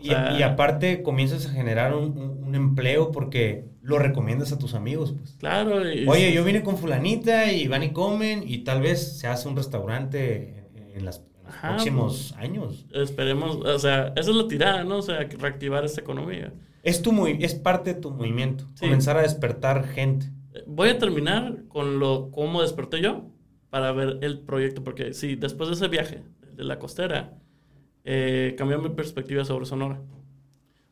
[0.00, 5.14] y, y, aparte comienzas a generar un, un, empleo porque lo recomiendas a tus amigos,
[5.16, 5.36] pues.
[5.38, 5.76] Claro.
[6.06, 9.56] Oye, yo vine con fulanita y van y comen y tal vez se hace un
[9.56, 12.86] restaurante en, las, los próximos pues, años.
[12.92, 14.98] Esperemos, o sea, esa es la tirada, ¿no?
[14.98, 16.52] O sea, reactivar esta economía.
[16.86, 20.30] Es, tu muy, es parte de tu movimiento, comenzar a despertar gente.
[20.68, 23.24] Voy a terminar con lo cómo desperté yo
[23.70, 26.22] para ver el proyecto, porque sí, después de ese viaje
[26.54, 27.38] de la costera,
[28.04, 30.00] eh, cambió mi perspectiva sobre Sonora.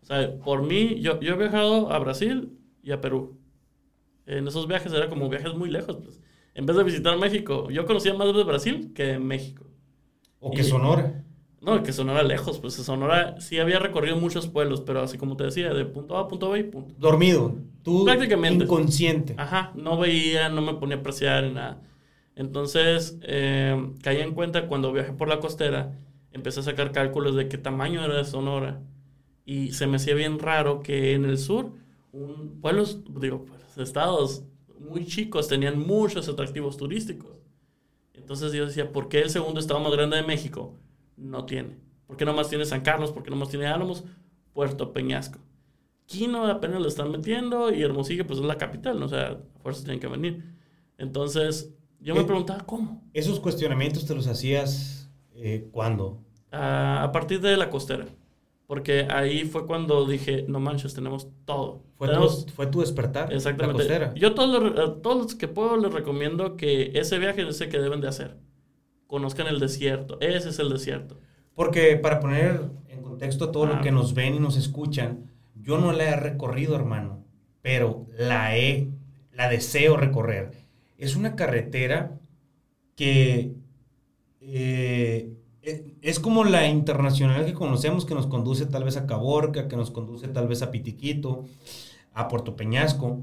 [0.02, 3.38] O sea, por mí, yo, yo he viajado a Brasil y a Perú.
[4.26, 5.96] En esos viajes era como viajes muy lejos.
[6.02, 6.20] Pues.
[6.54, 9.64] En vez de visitar México, yo conocía más de Brasil que México.
[10.40, 11.23] O que Sonora.
[11.64, 15.44] No, que Sonora lejos, pues Sonora sí había recorrido muchos pueblos, pero así como te
[15.44, 16.94] decía, de punto A a punto B y punto.
[16.98, 18.64] Dormido, tú Prácticamente.
[18.64, 19.34] inconsciente.
[19.38, 21.80] Ajá, no veía, no me ponía a apreciar ni nada.
[22.36, 25.98] Entonces, eh, caí en cuenta cuando viajé por la costera,
[26.32, 28.82] empecé a sacar cálculos de qué tamaño era de Sonora.
[29.46, 31.72] Y se me hacía bien raro que en el sur,
[32.12, 34.44] un, pueblos, digo, pues, estados
[34.78, 37.30] muy chicos tenían muchos atractivos turísticos.
[38.12, 40.74] Entonces yo decía, ¿por qué el segundo estado más grande de México
[41.16, 41.76] no tiene.
[42.06, 43.12] ¿Por qué nomás tiene San Carlos?
[43.12, 44.04] ¿Por qué nomás tiene Álamos?
[44.52, 45.38] Puerto Peñasco.
[46.06, 49.06] Quino apenas lo están metiendo y Hermosillo pues es la capital, ¿no?
[49.06, 50.44] o sea, a fuerzas tienen que venir.
[50.98, 53.02] Entonces, yo me Eh, preguntaba, ¿cómo?
[53.14, 56.20] ¿Esos cuestionamientos te los hacías eh, cuándo?
[56.52, 58.06] Ah, a partir de la costera.
[58.66, 61.82] Porque ahí fue cuando dije, no manches, tenemos todo.
[61.96, 63.28] ¿Fue, Tenemos- tu, ¿Fue tu despertar?
[63.30, 63.82] La Exactamente.
[63.82, 64.14] costera.
[64.14, 67.68] Yo todos los, a todos los que puedo les recomiendo que ese viaje es el
[67.68, 68.36] que deben de hacer.
[69.14, 70.18] Conozcan el desierto.
[70.20, 71.20] Ese es el desierto.
[71.54, 73.76] Porque para poner en contexto a todo Ah.
[73.76, 77.22] lo que nos ven y nos escuchan, yo no la he recorrido, hermano,
[77.62, 78.88] pero la he,
[79.32, 80.50] la deseo recorrer.
[80.98, 82.18] Es una carretera
[82.96, 83.52] que
[84.40, 89.68] eh, e- es como la internacional que conocemos, que nos conduce tal vez a Caborca,
[89.68, 91.44] que nos conduce tal vez a Pitiquito,
[92.14, 93.20] a Puerto Peñasco,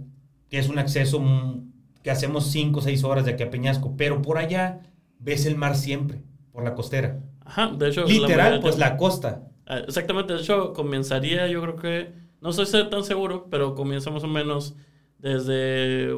[0.49, 1.69] que es un acceso mm,
[2.01, 4.79] que hacemos 5 o 6 horas de aquí a Peñasco, pero por allá
[5.21, 7.21] ves el mar siempre, por la costera.
[7.45, 8.05] Ajá, de hecho.
[8.05, 9.47] Literal, pues la costa.
[9.65, 14.23] Ah, Exactamente, de hecho, comenzaría, yo creo que, no ser tan seguro, pero comienza más
[14.23, 14.75] o menos
[15.19, 16.17] desde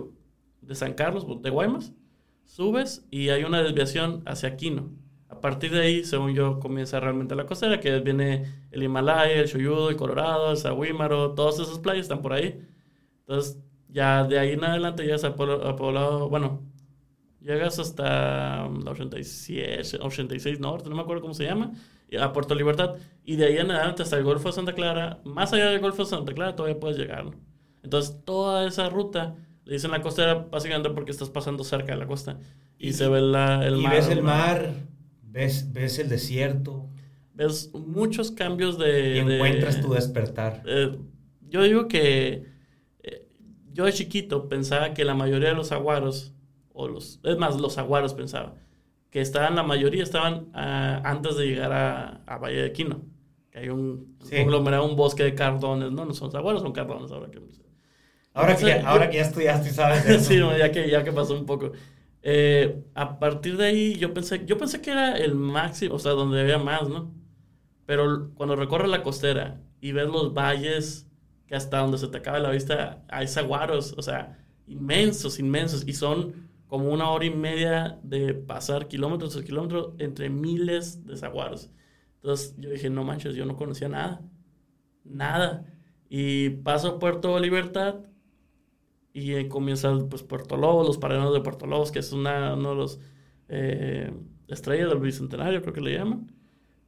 [0.62, 1.94] de San Carlos, de Guaymas,
[2.46, 4.90] subes y hay una desviación hacia Quino.
[5.28, 9.50] A partir de ahí, según yo, comienza realmente la costera, que viene el Himalaya, el
[9.50, 12.62] Choyudo, el Colorado, el Sahuímaro, todas esas playas están por ahí.
[13.22, 16.62] Entonces, ya de ahí en adelante llegas a, Pueblo- a Poblado, bueno,
[17.44, 21.74] llegas hasta um, la 87, 86 Norte, no me acuerdo cómo se llama,
[22.10, 25.20] y a Puerto Libertad, y de ahí en adelante hasta el Golfo de Santa Clara,
[25.26, 27.32] más allá del Golfo de Santa Clara todavía puedes llegar, ¿no?
[27.84, 32.08] Entonces, toda esa ruta, le dicen la costera básicamente porque estás pasando cerca de la
[32.08, 32.40] costa,
[32.78, 33.92] y, Y- se ve la- el y mar.
[33.94, 34.74] ves el mar,
[35.24, 36.88] ves, ves el desierto
[37.36, 39.18] Ves muchos cambios de...
[39.18, 40.62] y de- encuentras tu despertar.
[40.68, 40.96] Eh,
[41.50, 42.46] yo digo que
[43.02, 43.28] eh,
[43.74, 46.33] yo de chiquito pensaba que la mayoría de los aguaros,
[46.74, 48.56] o los, es más, los aguaros pensaba,
[49.12, 53.02] que estaban, la mayoría estaban ah, antes de llegar a, a Valle de Quino,
[53.52, 54.36] que hay un Sí.
[54.38, 57.40] conglomerado, un bosque de cardones, no, no son aguaros, son cardones ahora que...
[58.34, 60.26] Ahora que, Entonces, ya, ahora que ya estudiaste y sabes eso.
[60.30, 61.72] sí, no, ya que, ya que pasó un poco.
[62.24, 66.14] Eh, a partir de ahí yo pensé, yo pensé que era el máximo, o sea,
[66.14, 67.14] donde había más, ¿no?
[67.86, 71.08] Pero cuando recorres la costera y ves los valles
[71.48, 75.94] que hasta donde se te acaba la vista hay saguaros, o sea, inmensos, inmensos, y
[75.94, 81.70] son como una hora y media de pasar kilómetros y kilómetros entre miles de saguaros.
[82.16, 84.24] Entonces yo dije, no manches, yo no conocía nada,
[85.04, 85.68] nada.
[86.10, 87.98] Y paso a Puerto Libertad
[89.14, 92.72] y eh, comienza pues Puerto Lobos, los paraderos de Puerto Lobos, que es una, uno
[92.72, 93.00] de los
[93.50, 94.12] eh,
[94.48, 96.32] estrellas del Bicentenario, creo que le llaman.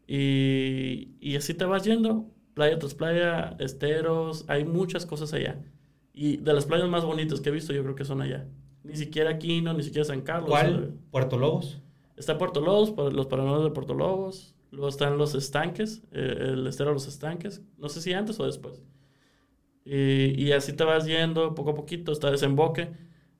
[0.07, 5.63] Y, y así te vas yendo, playa tras playa, esteros, hay muchas cosas allá.
[6.11, 8.47] Y de las playas más bonitas que he visto, yo creo que son allá.
[8.85, 10.49] Ni siquiera Quino, ni siquiera San Carlos.
[10.49, 10.93] ¿Cuál?
[11.11, 11.81] ¿Puerto Lobos?
[12.17, 14.55] Está Puerto Lobos, los paraderos de Puerto Lobos.
[14.71, 17.61] Luego están los estanques, eh, el estero de los estanques.
[17.77, 18.81] No sé si antes o después.
[19.85, 22.89] Y, y así te vas yendo poco a poquito, está desemboque.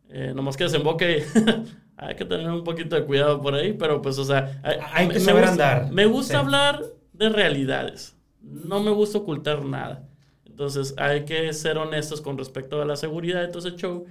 [0.10, 1.23] Eh, nomás que desemboque,
[1.97, 5.08] hay que tener un poquito de cuidado por ahí, pero pues, o sea, hay, Hay
[5.10, 5.91] que saber gusta, andar.
[5.91, 6.38] Me gusta Sí.
[6.38, 10.08] hablar de realidades, no me gusta ocultar nada.
[10.45, 14.05] Entonces hay que ser honestos con respecto a la seguridad de todo ese show,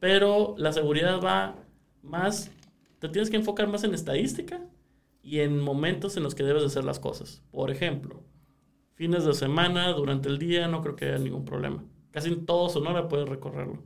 [0.00, 1.56] pero la seguridad va
[2.02, 2.50] más,
[2.98, 4.60] te tienes que enfocar más en estadística
[5.22, 7.42] y en momentos en los que debes de hacer las cosas.
[7.50, 8.22] Por ejemplo,
[8.94, 11.84] fines de semana, durante el día, no creo que haya ningún problema.
[12.10, 13.82] Casi en todo Sonora puedes recorrerlo.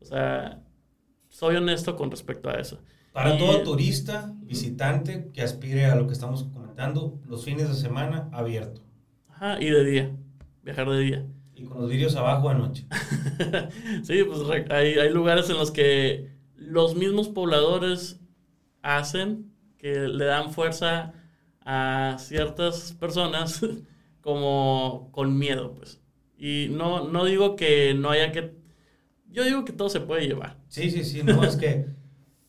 [0.00, 0.62] O sea,
[1.28, 2.80] soy honesto con respecto a eso.
[3.12, 7.74] Para Y- todo turista, visitante que aspire a lo que estamos comentando, los fines de
[7.74, 8.82] semana abierto.
[9.28, 10.16] Ajá, y de día,
[10.62, 11.26] viajar de día.
[11.60, 12.86] Y con los vídeos abajo de noche.
[14.02, 18.20] sí, pues hay, hay lugares en los que los mismos pobladores
[18.82, 21.12] hacen que le dan fuerza
[21.64, 23.60] a ciertas personas
[24.20, 26.00] como con miedo, pues.
[26.38, 28.54] Y no, no digo que no haya que...
[29.28, 30.56] Yo digo que todo se puede llevar.
[30.68, 31.86] Sí, sí, sí, no, es que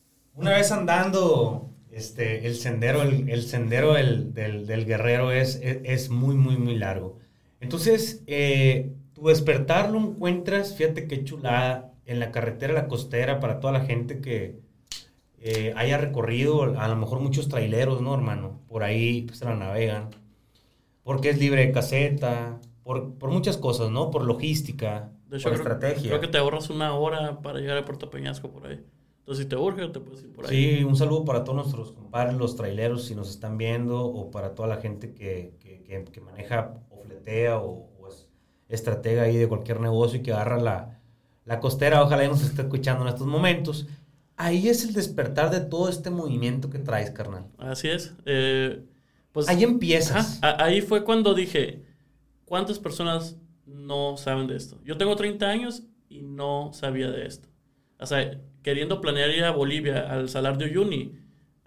[0.34, 5.80] una vez andando, este, el sendero, el, el sendero del, del- del guerrero es, es,
[5.84, 7.18] es muy, muy, muy largo.
[7.60, 8.92] Entonces, eh,
[9.22, 13.80] tu despertar lo encuentras, fíjate qué chulada, en la carretera La Costera para toda la
[13.84, 14.58] gente que
[15.38, 18.60] eh, haya recorrido, a lo mejor muchos traileros, ¿no, hermano?
[18.68, 20.10] Por ahí pues, se la navegan,
[21.04, 24.10] porque es libre de caseta, por, por muchas cosas, ¿no?
[24.10, 26.08] Por logística, De hecho, por creo, estrategia.
[26.10, 28.80] creo que te ahorras una hora para llegar a Puerto Peñasco por ahí.
[29.20, 30.78] Entonces, si te urge, te puedes ir por ahí.
[30.78, 34.54] Sí, un saludo para todos nuestros compadres, los traileros, si nos están viendo, o para
[34.54, 37.88] toda la gente que, que, que- que maneja o fletea o,
[38.74, 40.98] estratega ahí de cualquier negocio y que agarra la,
[41.44, 42.02] la costera.
[42.02, 43.86] Ojalá ya nos esté escuchando en estos momentos.
[44.36, 47.46] Ahí es el despertar de todo este movimiento que traes, carnal.
[47.58, 48.14] Así es.
[48.24, 48.82] Eh,
[49.32, 50.38] pues, Ahí empiezas.
[50.42, 51.82] Ajá, ahí fue cuando dije,
[52.44, 54.80] ¿cuántas personas no saben de esto?
[54.84, 57.48] Yo tengo 30 años y no sabía de esto.
[57.98, 61.12] o sea, queriendo planear ir a Bolivia, al salar de Uyuni,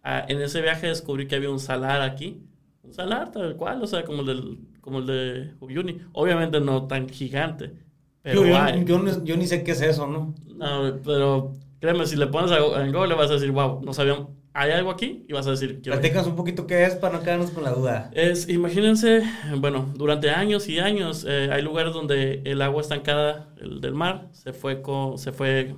[0.04, 2.42] en ese viaje descubrí que había un salar aquí.
[2.86, 6.00] Un salar tal cual, o sea, como el, del, como el de Uyuni.
[6.14, 7.74] Obviamente no tan gigante.
[8.22, 10.34] Pero yo, yo, ni sé qué es eso, ¿no?
[10.56, 14.72] No, pero créeme, si le pones en Google vas a decir, wow, no sabían, ¿hay
[14.72, 15.26] algo aquí?
[15.28, 18.10] Y vas a decir, Platicas un poquito qué es para no quedarnos con la duda.
[18.14, 19.22] Es, imagínense,
[19.58, 24.30] bueno, durante años y años eh, hay lugares donde el agua estancada el del mar
[24.32, 25.76] se fue, con, se, fue,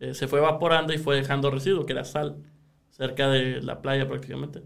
[0.00, 2.36] eh, se fue evaporando y fue dejando residuo, que era sal,
[2.90, 4.62] cerca de la playa prácticamente.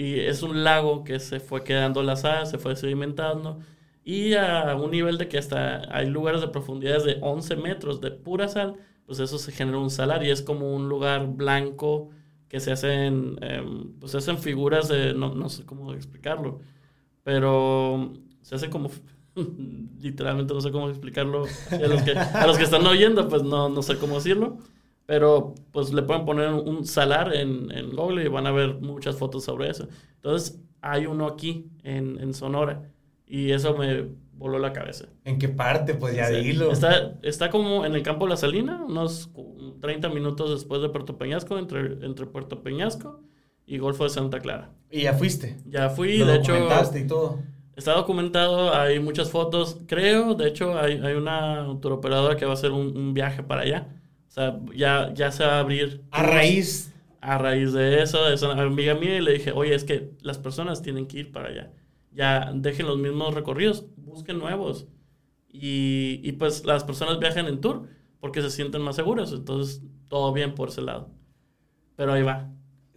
[0.00, 3.58] Y es un lago que se fue quedando la sal, se fue sedimentando
[4.02, 8.10] y a un nivel de que hasta hay lugares de profundidades de 11 metros de
[8.10, 12.08] pura sal, pues eso se genera un salar y es como un lugar blanco
[12.48, 16.60] que se hacen, em, pues se hacen figuras de, no, no, sé cómo explicarlo,
[17.22, 18.90] pero se hace como,
[20.00, 23.68] literalmente no sé cómo explicarlo, a los que, a los que están oyendo, pues no,
[23.68, 24.60] no sé cómo decirlo,
[25.10, 29.16] pero pues le pueden poner un salar en, en Google y van a ver muchas
[29.16, 29.88] fotos sobre eso.
[30.14, 32.88] Entonces hay uno aquí en, en Sonora
[33.26, 35.06] y eso me voló la cabeza.
[35.24, 35.94] ¿En qué parte?
[35.94, 36.70] Pues ya dilo.
[36.70, 39.30] Está, está como en el campo de la Salina, unos
[39.80, 43.20] 30 minutos después de Puerto Peñasco, entre, entre Puerto Peñasco
[43.66, 44.70] y Golfo de Santa Clara.
[44.92, 45.56] ¿Y ya fuiste?
[45.66, 46.54] Ya fui, de hecho.
[46.94, 47.40] y todo?
[47.74, 49.78] Está documentado, hay muchas fotos.
[49.88, 53.88] Creo, de hecho, hay, hay una operadora que va a hacer un, viaje para allá.
[54.30, 56.02] O sea, ya, ya se va a abrir.
[56.10, 56.94] A raíz.
[57.20, 60.38] A raíz de eso, es una amiga mía y le dije, oye, es que las
[60.38, 61.70] personas tienen que ir para allá
[62.12, 64.86] ya dejen los mismos recorridos, busquen nuevos.
[65.48, 67.88] Y, y, pues las personas viajan en tour
[68.20, 71.10] porque se sienten más seguras, entonces todo bien por ese lado.
[71.96, 72.50] Pero ahí va.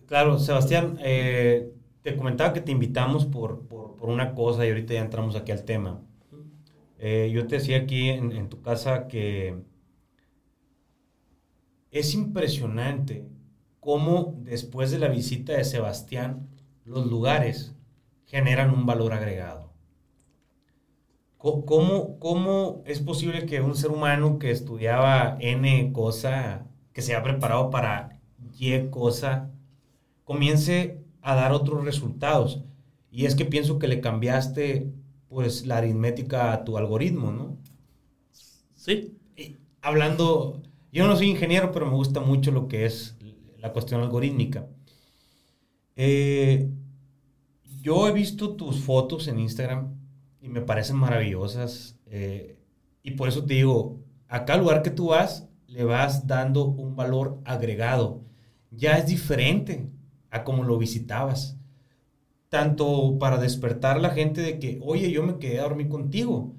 [0.06, 4.94] Claro, Sebastián, eh, te comentaba que te invitamos por, por, por, una cosa y ahorita
[4.94, 6.02] ya entramos aquí al tema.
[7.00, 9.56] Eh, yo te decía aquí en, en tu casa que
[11.94, 13.30] es impresionante
[13.80, 16.50] cómo después de la visita de Sebastián,
[16.86, 17.76] los lugares
[18.26, 19.72] generan un valor agregado.
[21.38, 27.22] ¿Cómo, ¿Cómo es posible que un ser humano que estudiaba N cosa, que se ha
[27.22, 28.20] preparado para
[28.58, 29.52] Y cosa,
[30.24, 32.64] comience a dar otros resultados?
[33.12, 34.92] Y es que pienso que le cambiaste
[35.28, 37.58] pues la aritmética a tu algoritmo, ¿no?
[38.74, 39.18] Sí.
[39.82, 40.63] hablando,
[40.94, 43.18] yo no soy ingeniero, pero me gusta mucho lo que es
[43.58, 44.68] la cuestión algorítmica.
[45.96, 46.70] Eh,
[47.82, 49.96] yo he visto tus fotos en Instagram
[50.40, 51.98] y me parecen maravillosas.
[52.06, 52.60] Eh,
[53.02, 56.96] y por eso te digo, a cada lugar que tú vas, le vas dando un
[56.96, 58.22] valor agregado.
[58.70, 59.90] Ya es diferente
[60.30, 61.58] a como lo visitabas.
[62.50, 66.54] Tanto para despertar a la gente de que, oye, yo me quedé a dormir contigo.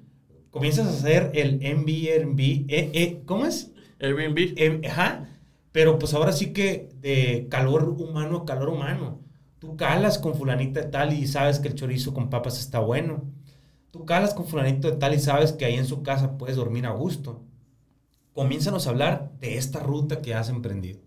[0.51, 2.65] Comienzas a hacer el Airbnb.
[2.67, 3.71] Eh, ¿Cómo es?
[3.99, 4.53] Airbnb.
[4.57, 5.29] Em, ajá.
[5.71, 9.19] Pero pues ahora sí que de calor humano a calor humano.
[9.59, 13.23] Tú calas con fulanita de tal y sabes que el chorizo con papas está bueno.
[13.91, 16.85] Tú calas con fulanito de tal y sabes que ahí en su casa puedes dormir
[16.85, 17.43] a gusto.
[18.33, 20.99] Comiénzanos a hablar de esta ruta que has emprendido.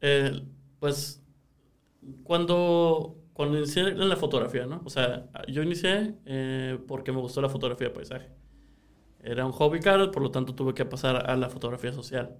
[0.00, 0.42] Eh,
[0.78, 1.22] pues
[2.24, 4.82] cuando, cuando inicié en la fotografía, ¿no?
[4.84, 8.28] O sea, yo inicié eh, porque me gustó la fotografía de paisaje.
[9.20, 12.36] Era un hobby caro, por lo tanto tuve que pasar a la fotografía social.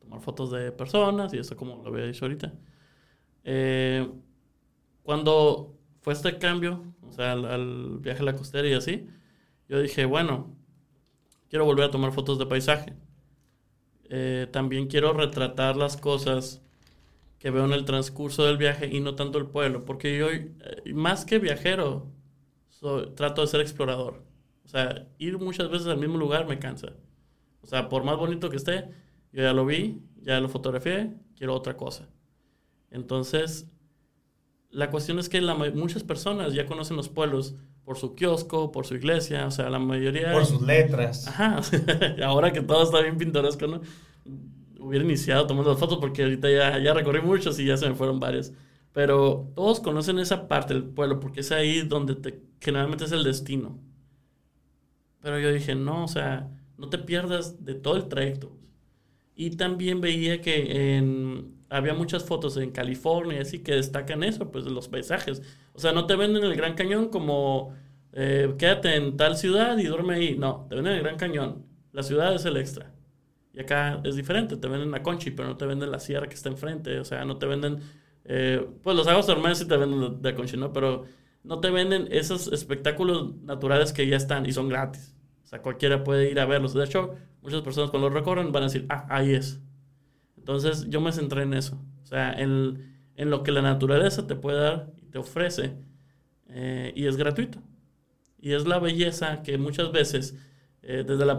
[0.00, 2.52] Tomar fotos de personas y eso como lo había dicho ahorita.
[3.44, 4.08] Eh,
[5.02, 9.06] cuando fue este cambio, o sea, al, viaje a la costera y así,
[9.68, 10.54] yo dije, bueno,
[11.48, 12.94] quiero volver a tomar fotos de paisaje.
[14.10, 16.62] Eh, también quiero retratar las cosas
[17.38, 20.50] que veo en el transcurso del viaje y no tanto el pueblo, porque yo, eh,
[20.92, 22.06] más que viajero,
[23.16, 24.22] trato de ser explorador.
[24.64, 26.92] O sea, ir muchas veces al mismo lugar me cansa.
[27.62, 28.88] O sea, por más bonito que esté,
[29.32, 32.08] yo ya lo vi, ya lo fotografié, quiero otra cosa.
[32.90, 33.66] Entonces,
[34.70, 38.86] la cuestión es que la, muchas personas ya conocen los pueblos por su kiosco, por
[38.86, 40.32] su iglesia, o sea, la mayoría...
[40.32, 41.26] Por sus letras.
[41.26, 41.60] Ajá,
[42.24, 43.80] ahora que todo está bien pintoresco, ¿no?
[44.78, 47.94] Hubiera iniciado tomando las fotos porque ahorita ya, ya recorrí muchos y ya se me
[47.94, 48.52] fueron varios.
[48.92, 53.24] Pero todos conocen esa parte del pueblo porque es ahí donde te, generalmente es el
[53.24, 53.78] destino.
[55.22, 58.52] Pero yo dije, no, o sea, no te pierdas de todo el trayecto.
[59.34, 61.00] Y también veía que
[61.70, 65.42] había muchas fotos en California, así que destacan eso, pues de los paisajes.
[65.72, 67.74] O sea, no te venden el Gran Cañón como
[68.12, 70.36] eh, quédate en tal ciudad y duerme ahí.
[70.36, 71.64] No, te venden el Gran Cañón.
[71.92, 72.92] La ciudad es el extra.
[73.54, 76.34] Y acá es diferente, te venden la Conchi, pero no te venden la sierra que
[76.34, 76.98] está enfrente.
[76.98, 77.80] O sea, no te venden.
[78.24, 80.72] Eh, pues los aguas termales sí te venden la Conchi, ¿no?
[80.72, 81.04] Pero
[81.42, 85.11] no te venden esos espectáculos naturales que ya están y son gratis.
[85.52, 86.72] Sea, cualquiera puede ir a verlos.
[86.72, 89.60] De hecho, muchas personas cuando lo recorren van a decir, ah, ahí es.
[90.38, 91.78] Entonces yo me centré en eso.
[92.02, 95.76] O sea, en, en lo que la naturaleza te puede dar y te ofrece.
[96.48, 97.58] Eh, y es gratuito.
[98.40, 100.38] Y es la belleza que muchas veces,
[100.80, 101.38] eh, desde, la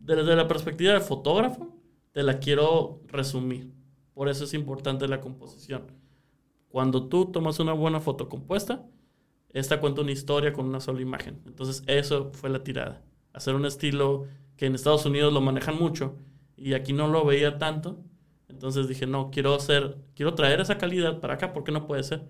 [0.00, 1.76] desde la perspectiva del fotógrafo,
[2.12, 3.70] te la quiero resumir.
[4.14, 5.82] Por eso es importante la composición.
[6.68, 8.82] Cuando tú tomas una buena foto compuesta,
[9.50, 11.42] esta cuenta una historia con una sola imagen.
[11.44, 13.02] Entonces, eso fue la tirada.
[13.36, 14.26] Hacer un estilo
[14.56, 16.16] que en Estados Unidos lo manejan mucho
[16.56, 18.02] y aquí no lo veía tanto.
[18.48, 22.26] Entonces dije, no, quiero hacer, quiero traer esa calidad para acá, porque no puede ser.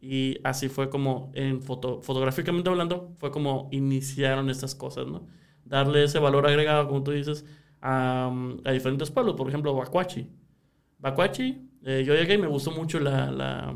[0.00, 5.26] Y así fue como, en foto, fotográficamente hablando, fue como iniciaron estas cosas, ¿no?
[5.64, 7.44] Darle ese valor agregado, como tú dices,
[7.80, 8.30] a,
[8.72, 9.34] diferentes pueblos.
[9.36, 10.28] Por ejemplo, Bacuachi.
[10.98, 13.74] Bacuachi, eh, yo llegué y me gustó mucho la, la,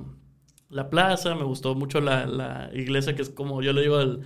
[0.69, 4.21] la plaza, me gustó mucho la, la, iglesia, que es como yo le digo el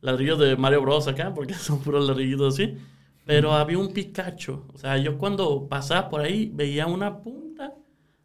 [0.00, 2.76] ladrillo de Mario Bros acá, porque son puros ladrillitos así.
[3.24, 4.64] Pero había un Pikachu.
[4.72, 7.74] O sea, yo cuando pasaba por ahí veía una punta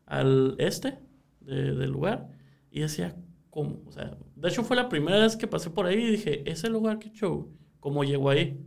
[0.05, 0.99] al este
[1.41, 2.30] del lugar
[2.69, 3.15] y decía,
[3.49, 3.82] ¿cómo?
[3.88, 6.69] O sea, de hecho fue la primera vez que pasé por ahí y dije, ese
[6.69, 7.49] lugar, qué show.
[7.80, 8.63] ¿Cómo llego ahí?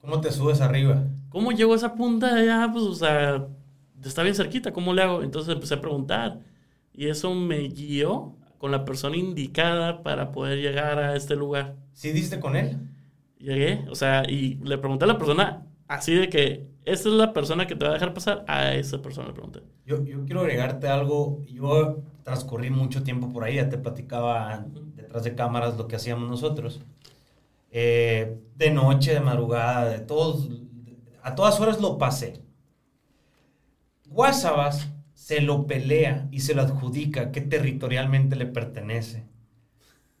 [0.00, 1.04] ¿Cómo te subes arriba?
[1.28, 2.70] ¿Cómo llego a esa punta de allá?
[2.72, 3.48] Pues, o sea,
[4.04, 5.22] está bien cerquita, ¿cómo le hago?
[5.22, 6.40] Entonces empecé a preguntar
[6.92, 11.74] y eso me guió con la persona indicada para poder llegar a este lugar.
[11.94, 12.78] ¿Sí diste con él?
[13.40, 17.32] Llegué, o sea, y le pregunté a la persona así de que esta es la
[17.32, 19.62] persona que te va a dejar pasar, a esa persona le pregunté.
[19.84, 25.24] Yo, yo quiero agregarte algo, yo transcurrí mucho tiempo por ahí, ya te platicaba detrás
[25.24, 26.80] de cámaras lo que hacíamos nosotros.
[27.72, 30.48] Eh, de noche, de madrugada, de todos,
[31.20, 32.40] a todas horas lo pasé.
[34.08, 34.88] Guasabas
[35.32, 39.24] se lo pelea y se lo adjudica que territorialmente le pertenece.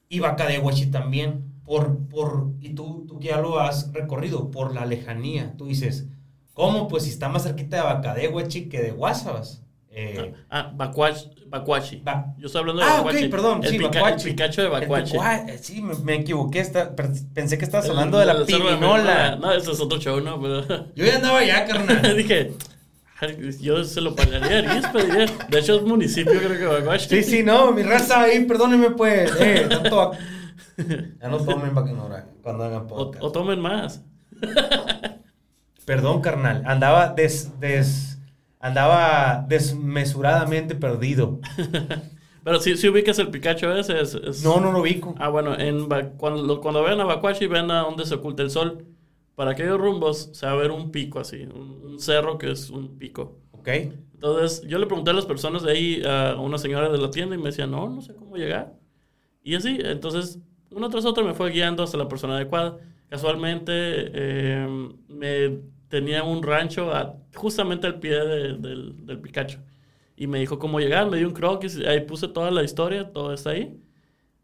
[0.08, 5.54] Y Bacadehuachi también por, por, y tú, tú ya lo has recorrido, por la lejanía.
[5.58, 6.08] Tú dices,
[6.54, 6.88] ¿cómo?
[6.88, 9.62] Pues si está más cerquita de Bacadehuachi que de Guasabas.
[9.90, 12.02] Eh, ah, Bacuachi.
[12.38, 13.62] Yo estoy hablando de ah, ok, perdón.
[13.62, 14.30] El, sí, Bacuachi.
[14.30, 15.16] el de Bacuachi.
[15.18, 16.64] Eh, sí, me, equivoqué.
[17.34, 19.36] pensé que estabas hablando de la pirinola.
[19.36, 20.40] No, eso es otro show, ¿no?
[20.94, 22.16] Yo ya andaba allá, carnal.
[22.16, 22.54] Dije,
[23.60, 25.26] yo se lo pagaría pediría.
[25.48, 27.08] De hecho, es municipio, creo que Bacuachi.
[27.08, 29.32] Sí, sí, no, mi raza ahí, perdóneme, pues.
[29.40, 30.12] Eh, tanto
[30.76, 33.24] ya no tomen para cuando hagan podcast.
[33.24, 34.02] O, tomen más.
[35.84, 36.62] Perdón, carnal.
[36.66, 38.18] Andaba des, des,
[38.60, 41.40] andaba desmesuradamente perdido.
[42.44, 45.14] Pero si, si ubicas el Pikachu ese, es, No, no lo ubico.
[45.18, 48.84] Ah, bueno, en, cuando, cuando vean a Bacuachi, vean a dónde se oculta el sol.
[49.34, 52.98] Para aquellos rumbos se va a ver un pico así, un, cerro que es un
[52.98, 53.38] pico.
[53.52, 53.68] Ok.
[54.14, 57.34] Entonces, yo le pregunté a las personas de ahí, a una señora de la tienda,
[57.34, 58.74] y me decía, no, no sé cómo llegar.
[59.42, 60.38] Y así, entonces
[60.70, 62.78] uno tras otro me fue guiando hasta la persona adecuada.
[63.08, 65.58] Casualmente eh, me
[65.88, 66.90] tenía un rancho
[67.34, 69.58] justamente al pie del, del Pikachu.
[70.16, 73.32] Y me dijo cómo llegar, me dio un croquis, ahí puse toda la historia, todo
[73.32, 73.76] está ahí.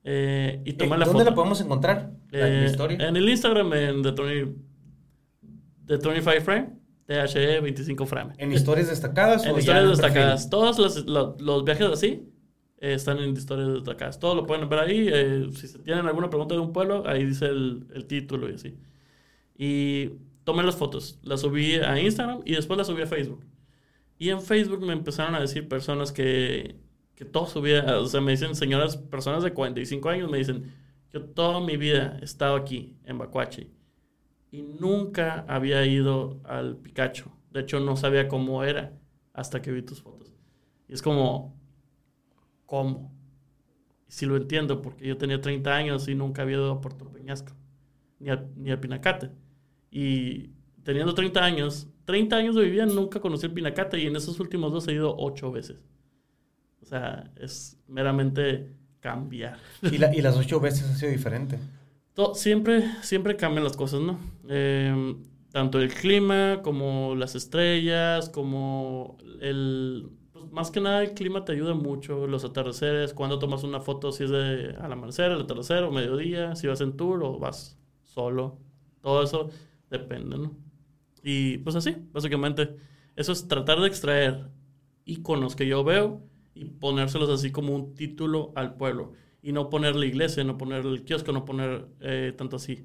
[0.05, 2.11] Eh, y tomé la ¿Dónde la podemos encontrar?
[2.31, 3.09] La, historia.
[3.09, 4.55] En el Instagram en de, 20,
[5.89, 6.71] de 25 Frame,
[7.07, 8.35] THE 25 Frame.
[8.39, 9.45] ¿En historias destacadas?
[9.47, 10.51] en historias destacadas.
[10.51, 12.29] Todos los, los, los, viajes así
[12.79, 14.19] eh, están en historias destacadas.
[14.19, 15.09] Todo lo pueden ver ahí.
[15.11, 18.77] Eh, si tienen alguna pregunta de un pueblo, ahí dice el, el, título y así.
[19.57, 20.11] Y
[20.45, 21.19] tomé las fotos.
[21.23, 23.45] Las subí a Instagram y después las subí a Facebook.
[24.19, 26.77] Y en Facebook me empezaron a decir personas que,
[27.15, 27.99] que todo subía.
[27.99, 30.75] O sea, me dicen señoras, personas de 45 años, me dicen,
[31.13, 33.78] yo toda mi vida he estado aquí, en Bacuachi.
[34.51, 37.31] Y nunca había ido al Picacho.
[37.51, 38.93] De hecho, no sabía cómo era
[39.33, 40.33] hasta que vi tus fotos.
[40.89, 41.59] Y es como,
[42.69, 43.11] ¿Cómo?
[44.09, 47.55] Si lo entiendo, porque yo tenía 30 años y nunca había ido a Puerto Peñasco,
[48.19, 49.31] ni a, ni a Pinacate.
[49.91, 50.51] Y
[50.83, 54.71] teniendo 30 años, 30 años de vivir, nunca conocí el Pinacate y en esos últimos
[54.71, 55.79] dos he ido 8 veces.
[56.83, 59.57] O sea, es meramente cambiar.
[59.81, 61.59] ¿Y, las 8 veces ha sido diferente?
[62.35, 64.19] Siempre, siempre cambian las cosas, ¿no?
[64.49, 70.11] Em, tanto el clima, como las estrellas, como el,
[70.51, 74.25] más que nada el clima te ayuda mucho, los atardeceres, cuando tomas una foto, si
[74.25, 78.59] es de al amanecer, al atardecer o mediodía, si vas en tour o vas solo,
[79.01, 79.51] todo eso
[79.91, 80.57] depende, ¿no?
[81.23, 82.77] Y pues así, básicamente,
[83.17, 84.49] eso es tratar de extraer
[85.05, 86.23] iconos que yo veo
[86.55, 89.13] y ponérselos así como un título al pueblo.
[89.49, 92.85] Y no poner la iglesia, no poner el kiosco, no poner eh, tanto así.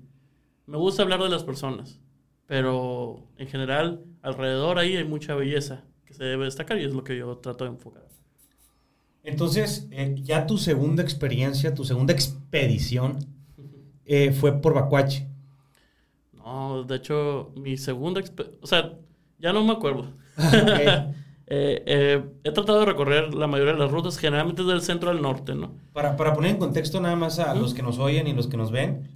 [0.66, 2.00] Me gusta hablar de las personas,
[2.46, 5.84] pero en general alrededor ahí hay mucha belleza
[6.14, 8.04] se debe destacar y es lo que yo trato de enfocar.
[9.24, 13.20] Entonces, eh, ya tu segunda experiencia, tu segunda expedición
[14.06, 15.26] eh, fue por Bacuachi.
[16.34, 18.22] No, de hecho, mi segunda,
[18.62, 18.98] o sea,
[19.40, 20.14] ya no me acuerdo.
[21.48, 25.22] Eh, eh, he tratado de recorrer la mayoría de las rutas, generalmente del centro al
[25.22, 25.74] norte, ¿no?
[25.92, 28.58] Para, para poner en contexto nada más a los que nos oyen y los que
[28.58, 29.10] nos ven,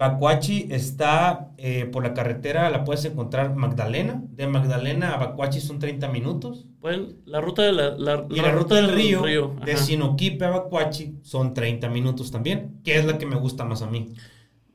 [0.00, 4.22] Bacuachi está eh, por la carretera, la puedes encontrar Magdalena.
[4.30, 6.64] De Magdalena a Bacuachi son 30 minutos.
[6.80, 9.22] Bueno, la ruta de la, y la, ruta, del, río,
[9.62, 13.82] de Sinoquipe a Bacuachi son 30 minutos también, que es la que me gusta más
[13.82, 14.14] a mí.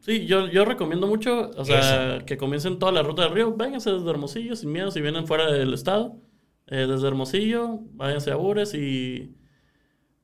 [0.01, 3.56] Sí, yo, yo recomiendo mucho, o sea, que comiencen toda la ruta del río.
[3.56, 6.18] Vénganse desde Hermosillo sin miedo si vienen fuera del estado.
[6.68, 9.36] Eh, desde Hermosillo, váyanse a Ures y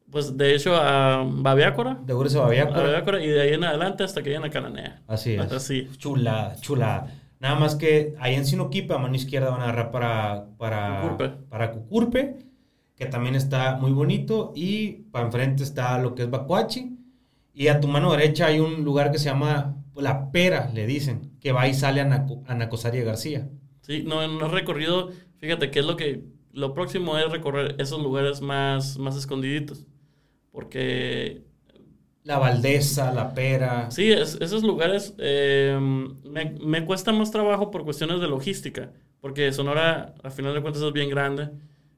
[0.09, 1.99] pues de hecho a Babiácora.
[2.03, 3.23] De Ures a Babiácora.
[3.23, 5.01] y de ahí en adelante hasta que lleguen a Cananea.
[5.07, 5.51] Así es.
[5.51, 5.87] Así.
[5.97, 7.07] Chula, chula.
[7.39, 11.29] Nada más que ahí en Sinoquipa, a mano izquierda van a agarrar para, para, Cucurpe.
[11.49, 12.35] para Cucurpe,
[12.95, 14.51] que también está muy bonito.
[14.55, 16.97] Y para enfrente está lo que es Bacuachi.
[17.53, 21.31] Y a tu mano derecha hay un lugar que se llama La Pera, le dicen,
[21.39, 23.49] que va y sale a, Naco, a Nacosaria García.
[23.81, 26.23] Sí, no, no he recorrido, fíjate que es lo que,
[26.53, 29.85] lo próximo es recorrer esos lugares más, más escondiditos.
[30.51, 31.41] Porque...
[32.23, 33.89] La Valdeza, La Pera.
[33.89, 35.77] Sí, esos lugares eh,
[36.23, 40.83] me, me, cuesta más trabajo por cuestiones de logística, porque Sonora, a final de cuentas,
[40.83, 41.49] es bien grande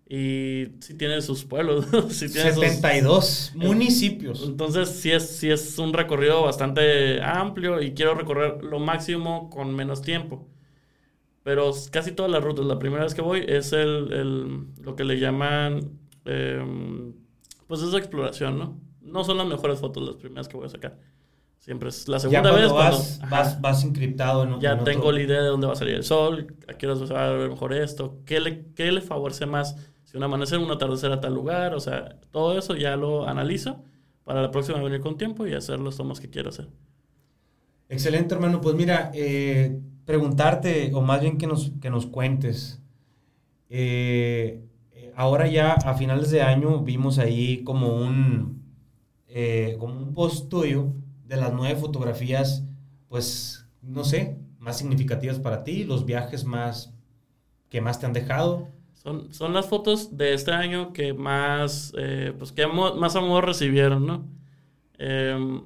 [0.07, 1.87] y sí tiene sus pueblos.
[2.09, 4.43] sí tiene 72 municipios.
[4.45, 9.73] Entonces, sí es, sí es un recorrido bastante amplio y quiero recorrer lo máximo con
[9.73, 10.47] menos tiempo.
[11.43, 15.03] Pero casi todas las rutas, la primera vez que voy es el, el lo que
[15.03, 17.13] le llaman eh,
[17.67, 18.79] pues es exploración, ¿no?
[19.01, 20.97] No son las mejores fotos las primeras que voy a sacar.
[21.59, 25.47] Siempre es la segunda vez vas, vas, vas, encriptado en Ya tengo la idea de
[25.47, 28.41] dónde va a salir el sol, a qué horas va a ver mejor esto, qué
[28.41, 32.19] le, qué le favorece más si un amanecer, un atardecer a tal lugar, o sea,
[32.31, 33.81] todo eso ya lo analizo
[34.25, 36.67] para la próxima venir con tiempo y hacer los tomas que quiero hacer.
[37.87, 38.59] Excelente, hermano.
[38.59, 42.81] Pues mira, eh, preguntarte, o más bien que nos, que nos cuentes,
[43.69, 44.63] eh,
[45.15, 48.63] ahora ya a finales de año vimos ahí como un,
[49.27, 50.93] eh, como un post tuyo
[51.25, 52.65] de las nueve fotografías,
[53.09, 56.93] pues, no sé, más significativas para ti, los viajes más
[57.69, 58.67] que más te han dejado.
[58.93, 64.05] Son, son las fotos de este año que más, eh, pues, que más amor recibieron,
[64.05, 64.25] ¿no?
[64.97, 65.63] Em,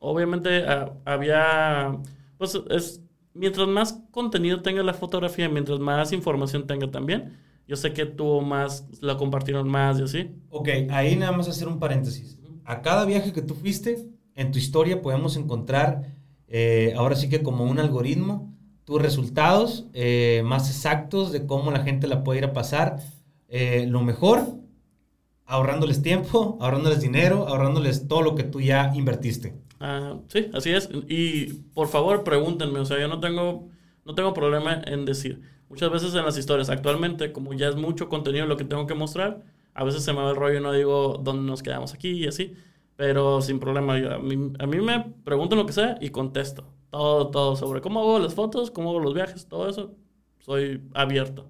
[0.00, 0.64] obviamente
[1.04, 1.96] había,
[2.36, 3.02] pues, es,
[3.38, 8.40] mientras más contenido tenga la fotografía, mientras más información tenga también, yo sé que tuvo
[8.40, 10.30] más, la compartieron más y así.
[10.50, 12.38] Ok, ahí nada más hacer un paréntesis.
[12.64, 16.14] A cada viaje que tú fuiste, en tu historia podemos encontrar,
[16.48, 21.80] eh, ahora sí que como un algoritmo, tus resultados eh, más exactos de cómo la
[21.80, 23.00] gente la puede ir a pasar.
[23.48, 24.46] Eh, lo mejor,
[25.44, 29.54] ahorrándoles tiempo, ahorrándoles dinero, ahorrándoles todo lo que tú ya invertiste.
[29.80, 30.88] Ah, sí, así es.
[31.08, 32.80] Y por favor, pregúntenme.
[32.80, 33.68] O sea, yo no tengo,
[34.04, 38.08] no tengo problema en decir Muchas veces en las historias, actualmente, como ya es mucho
[38.08, 39.42] contenido lo que tengo que mostrar,
[39.74, 42.26] a veces se me va el rollo y no digo dónde nos quedamos aquí y
[42.26, 42.54] así.
[42.96, 46.64] Pero sin problema, a, mí, a mí me preguntan lo que sea y contesto.
[46.90, 49.94] Todo, todo sobre cómo hago las fotos, cómo hago los viajes, todo eso.
[50.40, 51.48] Soy abierto.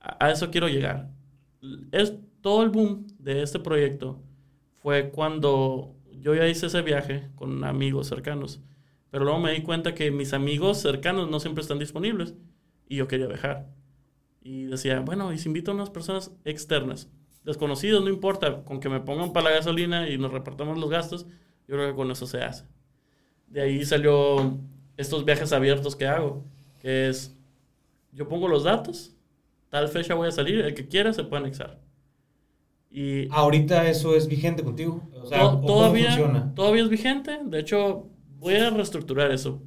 [0.00, 1.10] A, a eso quiero llegar.
[1.92, 4.20] Es, todo el boom de este proyecto
[4.82, 8.58] fue cuando yo ya hice ese viaje con amigos cercanos.
[9.10, 12.34] Pero luego me di cuenta que mis amigos cercanos no siempre están disponibles
[12.88, 13.66] y yo quería viajar.
[14.40, 17.10] Y decía, bueno, y si invito a unas personas externas,
[17.44, 21.26] desconocidos, no importa, con que me pongan para la gasolina y nos repartamos los gastos,
[21.68, 22.64] yo creo que con eso se hace.
[23.46, 24.58] De ahí salió
[24.96, 26.42] estos viajes abiertos que hago,
[26.80, 27.36] que es,
[28.12, 29.14] yo pongo los datos,
[29.68, 31.78] tal fecha voy a salir, el que quiera se puede anexar.
[32.94, 35.02] Y ahorita eso es vigente contigo.
[35.20, 37.40] O sea, todavía, todavía es vigente.
[37.44, 39.60] De hecho, voy a reestructurar eso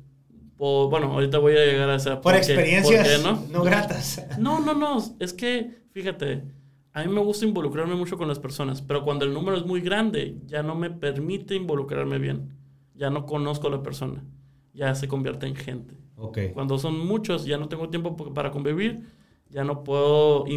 [0.58, 2.22] bueno, ahorita voy a llegar a esa...
[2.22, 3.64] Por experiencias no?
[3.64, 4.26] gratas.
[4.40, 4.98] No, no, no.
[5.20, 6.44] Es que, fíjate,
[6.94, 9.82] a mí me gusta involucrarme mucho con las personas, pero cuando el número es muy
[9.82, 12.56] grande, ya no me permite involucrarme bien.
[12.96, 14.24] Ya no conozco a la persona.
[14.74, 15.96] Ya se convierte en gente.
[16.16, 16.52] Okay.
[16.52, 19.02] Cuando son muchos, ya no tengo tiempo para convivir,
[19.50, 20.48] ya no puedo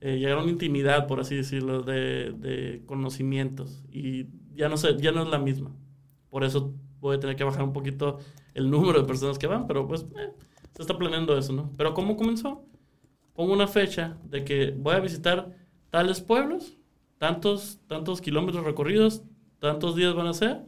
[0.00, 3.82] eh, llegar a intimidad, por así decirlo, de, de conocimientos.
[3.90, 5.74] Y ya no sé, ya no es la misma.
[6.30, 8.18] Por eso voy a tener que bajar un poquito
[8.54, 10.32] el número de personas que van, pero pues eh,
[10.74, 11.72] se está planeando eso, ¿no?
[11.76, 12.64] Pero ¿cómo comenzó?
[13.34, 15.54] Pongo una fecha de que voy a visitar
[15.90, 16.76] tales pueblos,
[17.18, 19.22] tantos, tantos kilómetros recorridos,
[19.58, 20.62] tantos días van a ser,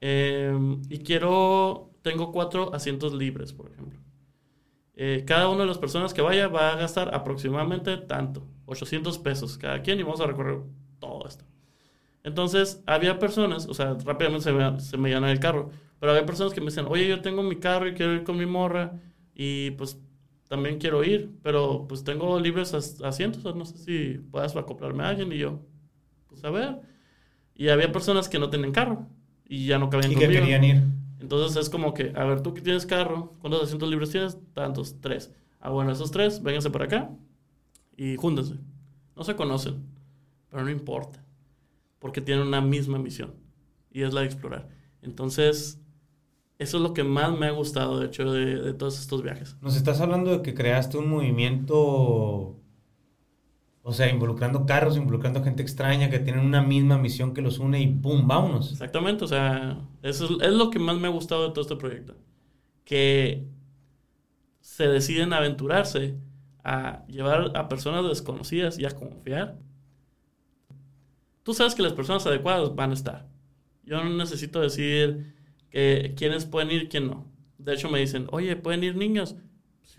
[0.00, 3.98] em, y quiero, tengo cuatro asientos libres, por ejemplo.
[4.96, 9.58] Eh, cada una de las personas que vaya va a gastar aproximadamente tanto, 800 pesos
[9.58, 10.60] cada quien, y vamos a recorrer
[10.98, 11.44] todo esto.
[12.24, 15.70] Entonces, había personas, o sea, rápidamente se me, se me llena el carro,
[16.00, 18.36] pero había personas que me decían, oye, yo tengo mi carro y quiero ir con
[18.38, 18.98] mi morra,
[19.34, 20.00] y pues
[20.48, 25.32] también quiero ir, pero pues tengo libres asientos, no sé si puedas acoplarme a alguien
[25.32, 25.60] y yo,
[26.28, 26.80] pues a ver.
[27.54, 29.06] Y había personas que no tenían carro
[29.44, 30.82] y ya no cabían y que querían ir.
[31.20, 34.38] Entonces es como que, a ver, tú que tienes carro, ¿cuántos asientos libres tienes?
[34.52, 35.32] Tantos, tres.
[35.60, 37.10] Ah, bueno, esos tres, vénganse para acá
[37.96, 38.56] y júntense.
[39.16, 39.82] No se conocen,
[40.50, 41.24] pero no importa,
[41.98, 43.34] porque tienen una misma misión
[43.90, 44.68] y es la de explorar.
[45.00, 45.80] Entonces,
[46.58, 49.56] eso es lo que más me ha gustado, de hecho, de, todos estos viajes.
[49.60, 52.60] Nos estás hablando de que creaste un movimiento,
[53.88, 57.80] o sea, involucrando carros, involucrando gente extraña que tienen una misma misión que los une
[57.80, 58.26] y ¡pum!
[58.26, 58.72] ¡Vámonos!
[58.72, 62.16] Exactamente, o sea, eso es, lo que más me ha gustado de todo este proyecto.
[62.84, 63.46] Que
[64.60, 66.16] se deciden aventurarse
[66.64, 69.56] a llevar a personas desconocidas y a confiar.
[71.44, 73.28] Tú sabes que las personas adecuadas van a estar.
[73.84, 75.32] Yo no necesito decir
[75.70, 77.30] eh, quiénes pueden ir, quién no.
[77.56, 79.36] De hecho, me dicen, oye, ¿pueden ir niños?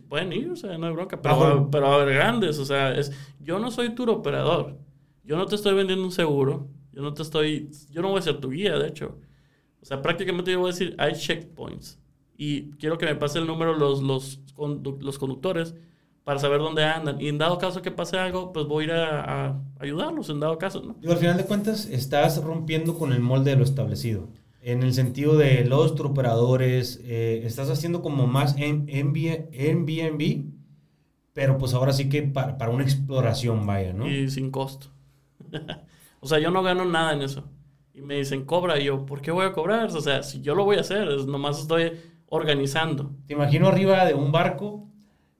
[0.07, 3.11] Pueden ir, o sea, no hay bronca, pero, pero a ver, grandes, o sea, es,
[3.39, 4.77] yo no soy tour operador,
[5.23, 8.21] yo no te estoy vendiendo un seguro, yo no te estoy, yo no voy a
[8.21, 9.17] ser tu guía, de hecho.
[9.81, 11.99] O sea, prácticamente yo voy a decir, hay checkpoints
[12.37, 15.75] y quiero que me pase el número los, los, los conductores
[16.23, 17.19] para saber dónde andan.
[17.21, 20.57] Y en dado caso que pase algo, pues voy a ir a, ayudarlos, en dado
[20.57, 20.95] caso, ¿no?
[21.01, 24.27] Y al final de cuentas, estás rompiendo con el molde de lo establecido
[24.67, 30.43] en el sentido de los operadores, eh, estás haciendo como más en, Airbnb,
[31.31, 34.09] pero pues ahora sí que para, para, una exploración, vaya, ¿no?
[34.09, 34.87] Y sin costo.
[36.19, 37.45] o sea, yo no gano nada en eso.
[37.93, 38.77] Y me dicen, cobra.
[38.77, 39.85] Y yo, ¿por qué voy a cobrar?
[39.85, 41.93] O sea, si yo lo voy a hacer, es, nomás estoy
[42.27, 43.11] organizando.
[43.25, 44.89] Te imagino arriba de un barco,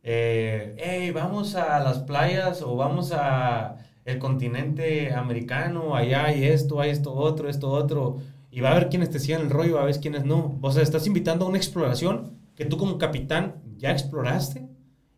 [0.04, 3.76] eh, hey, vamos a las playas o vamos a
[4.06, 8.20] el continente americano, allá hay esto, hay esto otro, esto otro
[8.58, 10.58] y va a haber quienes te sigan el rollo, va a haber quienes no.
[10.64, 14.68] O sea, estás invitando a una exploración que tú como capitán ya exploraste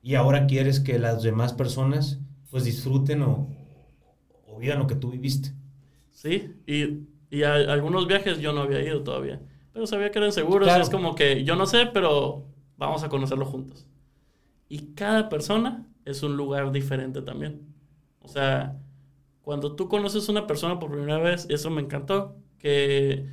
[0.02, 2.20] y ahora quieres que las demás personas
[2.52, 3.48] pues disfruten o,
[4.46, 5.54] o vivan lo que tú viviste.
[6.12, 10.34] Sí, y, y a, algunos viajes yo no había ido todavía, pero sabía que eran
[10.34, 10.68] seguros.
[10.68, 12.44] Es como que yo no sé, pero
[12.76, 13.88] vamos a conocerlo juntos.
[14.68, 17.62] Y cada persona es un lugar diferente también.
[18.20, 18.78] O sea,
[19.44, 23.28] cuando tú conoces a una persona por primera vez, eso me encantó, que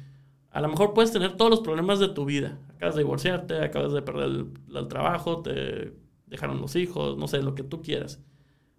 [0.50, 2.58] a lo mejor puedes tener todos los problemas de tu vida.
[2.74, 5.92] Acabas de divorciarte, acabas de perder el, trabajo, te
[6.26, 8.22] dejaron los hijos, no sé, lo que tú quieras.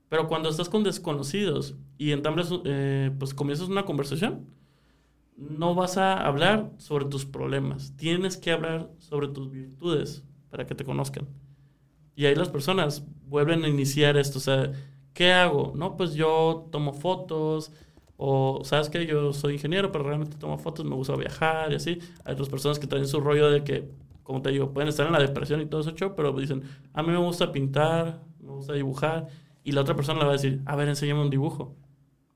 [0.10, 4.48] Pero cuando estás con desconocidos y entablas, eh, pues comienzas una conversación,
[5.38, 7.94] no vas a hablar sobre tus problemas.
[7.96, 11.28] Tienes que hablar sobre tus virtudes para que te conozcan.
[12.16, 14.40] Y ahí las personas vuelven a iniciar esto.
[14.40, 14.72] O sea,
[15.14, 15.74] ¿qué hago?
[15.76, 17.72] No, pues yo tomo fotos,
[18.18, 22.00] o, ¿sabes que Yo soy ingeniero, pero realmente tomo fotos, me gusta viajar y así.
[22.26, 23.90] Hay otras personas que traen su rollo de que,
[24.24, 26.64] como te digo, pueden estar en la depresión y todo eso, pero dicen,
[26.94, 29.28] a mí me gusta pintar, me gusta dibujar.
[29.64, 31.76] Y la otra persona le va a decir, a ver, enséñame un dibujo.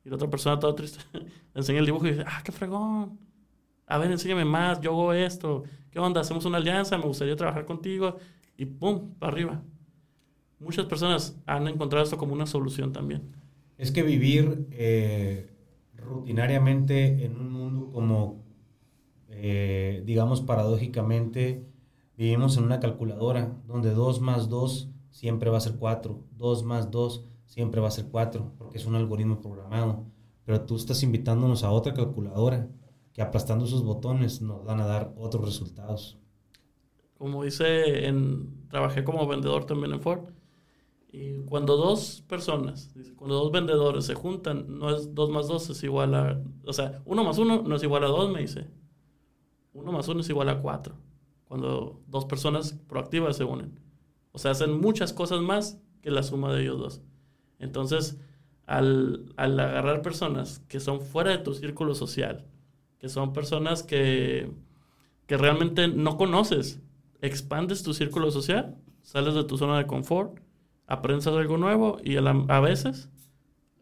[0.06, 1.22] Y la otra persona, toda triste, le
[1.56, 3.18] enseña el dibujo y dice, ah, qué fregón.
[3.88, 5.64] A ver, enséñame más, yo hago esto.
[5.90, 6.22] ¿Qué onda?
[6.22, 8.18] Hacemos una alianza, me gustaría trabajar contigo.
[8.56, 9.62] Y pum, para arriba.
[10.60, 13.24] Muchas personas han encontrado esto como una solución también.
[13.78, 15.51] Es que vivir eh,
[16.02, 18.44] rutinariamente en un mundo como,
[19.30, 21.66] eh, digamos, paradójicamente,
[22.18, 26.92] vivimos en una calculadora donde 2 más 2 siempre va a ser 4, 2 más
[26.92, 30.06] 2 siempre va a ser 4, porque es un algoritmo programado.
[30.46, 32.68] Pero tú estás invitándonos a otra calculadora
[33.14, 36.18] que aplastando sus botones nos van a dar otros resultados.
[37.18, 40.22] Como dice, en, trabajé como vendedor también en Ford
[41.12, 45.84] y cuando dos personas, cuando dos vendedores se juntan, no es 2 más 2 es
[45.84, 48.70] igual a, o sea, 1 más 1 no es igual a 2, me dice.
[49.74, 50.96] 1 más 1 es igual a 4.
[51.44, 53.78] Cuando dos personas proactivas se unen.
[54.32, 57.02] O sea, hacen muchas cosas más que la suma de ellos dos.
[57.60, 58.18] Entonces,
[58.66, 62.48] al, al agarrar personas que son fuera de tu círculo social,
[63.00, 64.50] que son personas que,
[65.28, 66.80] que realmente no conoces,
[67.20, 70.40] expandes tu círculo social, sales de tu zona de confort
[70.88, 73.10] aprendes algo nuevo y a, veces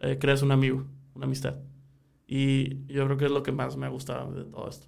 [0.02, 0.86] eh, creas un amigo,
[1.16, 1.56] una amistad.
[2.28, 4.88] Y yo creo que es lo que más me ha gustado de todo esto.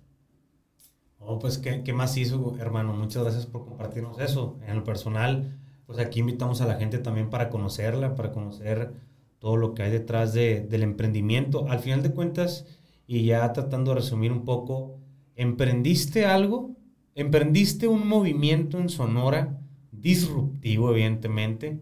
[1.18, 2.94] Oh, pues, ¿qué, ¿qué, más hizo, hermano?
[2.94, 4.60] Muchas gracias por compartirnos eso.
[4.68, 8.94] En lo personal, pues aquí invitamos a la gente también para conocerla, para conocer
[9.40, 11.68] todo lo que hay detrás de, del emprendimiento.
[11.68, 12.66] Al final de cuentas,
[13.08, 15.00] y ya tratando de resumir un poco,
[15.36, 16.76] ¿emprendiste algo?
[17.16, 19.60] ¿Emprendiste un movimiento en Sonora
[19.92, 21.82] disruptivo, evidentemente?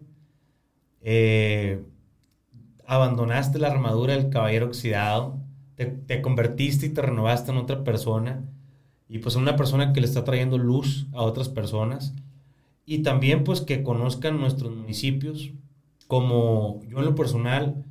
[1.00, 1.82] Eh,
[2.86, 5.38] abandonaste la armadura del caballero oxidado,
[5.76, 8.44] te, convertiste y te renovaste en otra persona,
[9.08, 12.14] y pues una persona que le está trayendo luz a otras personas.
[12.86, 15.52] y también pues que conozcan nuestros municipios,
[16.08, 17.84] como yo en lo personal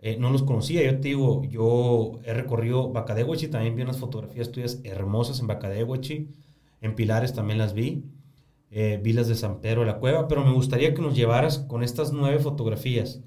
[0.00, 4.52] eh, no los conocía, yo te digo, yo he recorrido Bacadehuachi, también vi unas fotografías
[4.52, 6.28] tuyas hermosas en Bacadehuachi,
[6.82, 8.04] en Pilares también las vi,
[8.76, 11.84] eh, vi las de San Pedro la Cueva, pero me gustaría que nos llevaras con
[11.84, 13.22] estas nueve fotografías,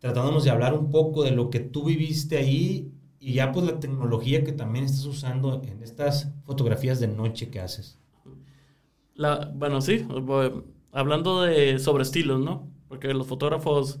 [0.00, 3.80] tratándonos de hablar un poco de lo que tú viviste ahí y ya pues la
[3.80, 7.98] tecnología que también estás usando en estas fotografías de noche que haces.
[9.14, 10.06] La, bueno, sí,
[10.92, 12.68] hablando de sobre estilos, ¿no?
[12.88, 13.98] Porque los fotógrafos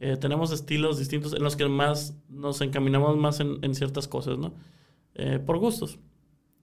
[0.00, 4.54] eh, tenemos estilos distintos en los que más nos encaminamos más en, ciertas cosas, ¿no?
[5.14, 5.98] Eh, por gustos.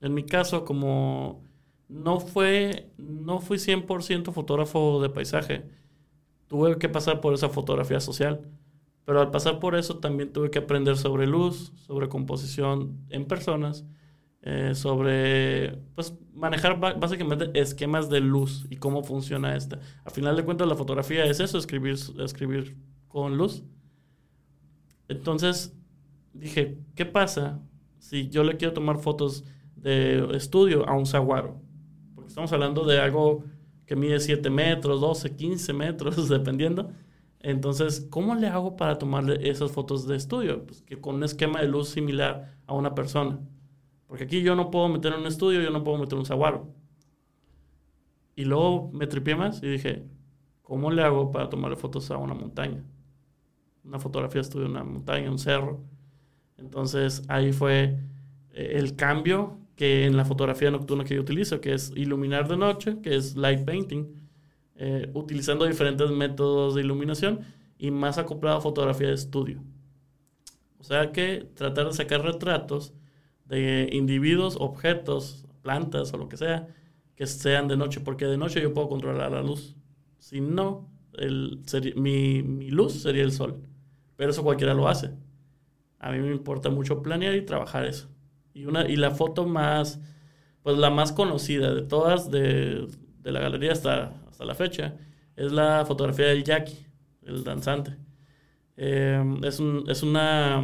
[0.01, 1.52] En mi caso, como
[1.93, 5.63] no fue, no fui 100% fotógrafo de paisaje,
[6.47, 8.41] tuve que pasar por esa fotografía social.
[9.05, 13.85] Pero al pasar por eso también tuve que aprender sobre luz, sobre composición en personas,
[14.41, 19.79] eh, sobre pues, manejar básicamente esquemas de luz y cómo funciona esta.
[20.05, 22.77] A final de cuentas la fotografía es eso, escribir, escribir
[23.07, 23.63] con luz.
[25.09, 25.77] Entonces
[26.33, 27.61] dije, ¿qué pasa
[27.99, 29.43] si yo le quiero tomar fotos
[29.75, 31.62] de estudio a un saguaro?
[32.33, 33.43] Estamos hablando de algo
[33.85, 36.89] que mide 7 metros, 12, 15 metros, dependiendo.
[37.39, 40.65] Entonces, ¿cómo le hago para tomarle esas fotos de estudio?
[40.65, 43.39] Pues que con un esquema de luz similar a una persona.
[44.07, 46.73] Porque aquí yo no puedo meter un estudio, yo no puedo meter un saguaro.
[48.35, 50.03] Y luego me tripié más y dije,
[50.63, 52.83] ¿cómo le hago para tomarle fotos a una montaña?
[53.83, 55.83] Una fotografía de estudio, una montaña, un cerro.
[56.57, 57.99] Entonces ahí fue
[58.53, 62.97] eh, el cambio en la fotografía nocturna que yo utilizo, que es iluminar de noche,
[63.01, 64.05] que es light painting,
[64.75, 67.41] eh, utilizando diferentes métodos de iluminación
[67.77, 69.63] y más acoplado a fotografía de estudio.
[70.79, 72.93] O sea que tratar de sacar retratos
[73.45, 76.67] de individuos, objetos, plantas o lo que sea,
[77.15, 79.75] que sean de noche, porque de noche yo puedo controlar la luz.
[80.19, 80.89] Si no,
[81.95, 83.61] mi, mi, luz sería el sol.
[84.15, 85.11] Pero eso cualquiera lo hace.
[85.99, 88.09] A mí me importa mucho planear y trabajar eso.
[88.53, 89.99] Y, una, y la foto más,
[90.63, 92.87] pues la más conocida de todas de,
[93.21, 94.95] de la galería hasta, hasta la fecha,
[95.35, 96.85] es la fotografía del Jackie,
[97.23, 97.97] el danzante.
[98.77, 100.63] Eh, es, un, es una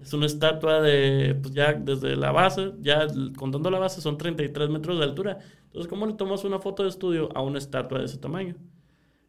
[0.00, 3.06] es una estatua de, pues ya desde la base, ya
[3.36, 5.38] contando la base son 33 metros de altura.
[5.64, 8.56] Entonces, ¿cómo le tomas una foto de estudio a una estatua de ese tamaño?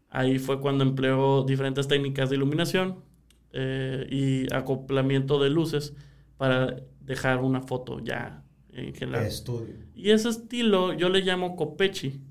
[0.09, 3.03] Ahí fue cuando empleó diferentes técnicas de iluminación
[3.51, 5.95] eh, y acoplamiento de luces
[6.39, 9.25] para dejar una foto ya en general.
[9.25, 9.75] Estudio.
[9.93, 12.21] Y ese estilo yo le llamo copechi.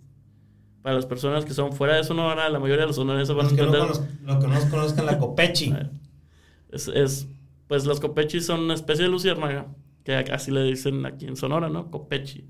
[0.80, 3.50] Para las personas que son fuera de Sonora, la mayoría de los sonorenses van a
[3.50, 3.82] entender.
[4.22, 5.72] No, que no conozcan la copechi.
[6.70, 7.26] Es, es
[7.66, 9.68] pues los copechis son una especie de luciérnaga,
[10.02, 11.90] que así le dicen aquí en Sonora, ¿no?
[11.90, 12.44] Copechi.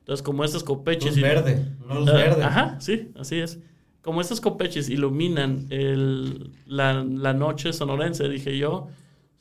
[0.00, 1.16] Entonces, como estos copechis...
[1.16, 2.44] Luz verde, no luz verde.
[2.44, 3.58] Ajá, sí, así es.
[4.02, 8.88] Como estos copechis iluminan el, la, la, noche sonorense, dije yo,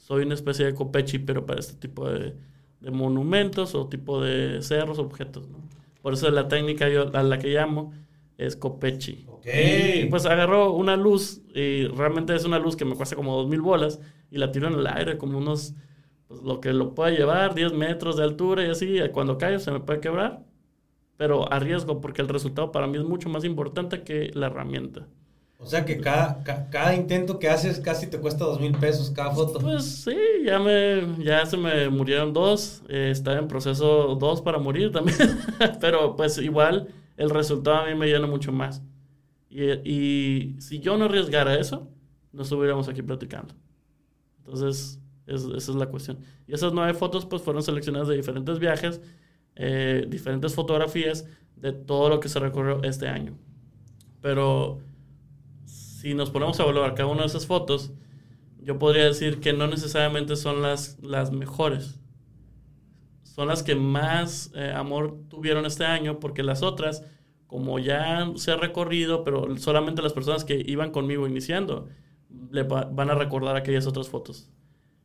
[0.04, 2.36] soy una especie de copechi, pero para este tipo de,
[2.82, 5.60] de monumentos o tipo de cerros, objetos, ¿no?
[6.02, 7.94] Por eso la técnica yo, a la que llamo
[8.38, 9.26] es copechi.
[9.30, 9.48] Ok.
[10.10, 13.62] pues agarró una luz y realmente es una luz que me cuesta como dos mil
[13.62, 15.74] bolas y la tiro en el aire como unos,
[16.28, 19.72] pues lo que lo puede llevar, 10 metros de altura y así, cuando caigo se
[19.72, 20.44] me puede quebrar,
[21.16, 25.08] pero arriesgo porque el resultado para mí es mucho más importante que la herramienta.
[25.64, 29.32] O sea que cada, cada intento que haces casi te cuesta dos mil pesos cada
[29.32, 29.60] foto.
[29.60, 32.84] Pues sí, ya, me, ya se me murieron dos.
[32.90, 35.18] Eh, en proceso dos para morir también.
[35.80, 38.82] Pero pues igual el resultado a mí me llena mucho más.
[39.50, 41.88] Y, y si yo no arriesgara eso,
[42.34, 43.54] no estuviéramos aquí platicando.
[44.40, 46.20] Entonces, esa es la cuestión.
[46.48, 49.00] Y esas nueve fotos pues fueron seleccionadas de diferentes viajes,
[49.56, 53.38] eh, diferentes fotografías de todo lo que se recorrió este año.
[54.22, 54.80] Pero
[56.04, 57.94] si nos ponemos a evaluar cada una de esas fotos,
[58.62, 61.98] yo podría decir que no necesariamente son las, las mejores.
[63.22, 67.06] Son las que más eh, amor tuvieron este año, porque las otras,
[67.48, 71.88] como ya se ha recorrido, pero solamente las personas que iban conmigo iniciando,
[72.52, 74.52] le van a recordar aquellas otras fotos.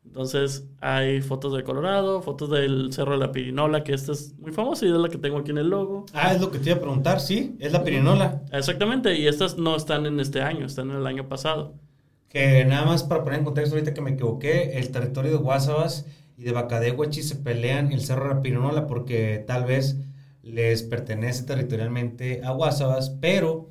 [0.09, 4.52] Entonces hay fotos de Colorado, fotos del Cerro de la Pirinola, que esta es muy
[4.52, 6.06] famosa y es la que tengo aquí en el logo.
[6.14, 8.42] Ah, es lo que te iba a preguntar, sí, es la Pirinola.
[8.50, 11.74] Exactamente, y estas no están en este año, están en el año pasado.
[12.30, 16.06] Que nada más para poner en contexto ahorita que me equivoqué, el territorio de Guasabas
[16.38, 19.98] y de Bacadehuachi se pelean el Cerro de la Pirinola porque tal vez
[20.42, 23.68] les pertenece territorialmente a Guasabas, pero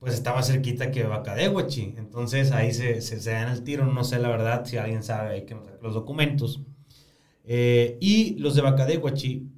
[0.00, 1.94] pues estaba cerquita que Bacadehuachi.
[1.96, 3.86] Entonces ahí se, se, dan el tiro.
[3.86, 6.60] No sé la verdad si alguien sabe, hay que nos los documentos.
[7.44, 9.48] Eh, y los de Bacadehuachi,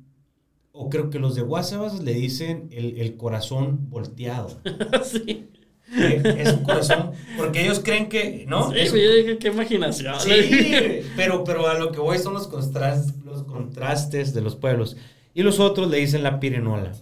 [0.73, 4.61] o creo que los de WhatsApp le dicen el, corazón volteado.
[5.05, 5.49] sí.
[5.93, 8.71] es un corazón, porque ellos creen que, ¿no?
[8.71, 10.21] Sí, yo dije, qué imaginación.
[10.21, 14.97] Sí, pero, pero a lo que voy son los contrastes, los contrastes de los pueblos.
[15.35, 16.93] Y los otros le dicen la pirenola.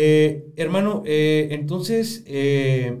[0.00, 3.00] Eh, hermano, eh, entonces, eh,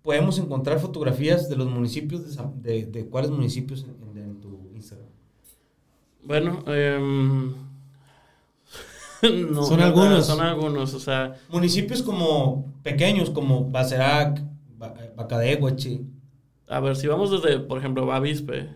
[0.00, 2.22] podemos encontrar fotografías de los municipios,
[2.62, 5.06] de, de, cuáles municipios en, tu Instagram.
[6.24, 7.54] Bueno, em,
[9.66, 10.26] son algunos.
[10.26, 11.34] Son algunos, o sea.
[11.50, 14.42] Municipios como pequeños, como Bacerac,
[14.78, 16.06] Bacadehuachi.
[16.68, 18.70] A ver, si vamos desde, por ejemplo, Bavispe,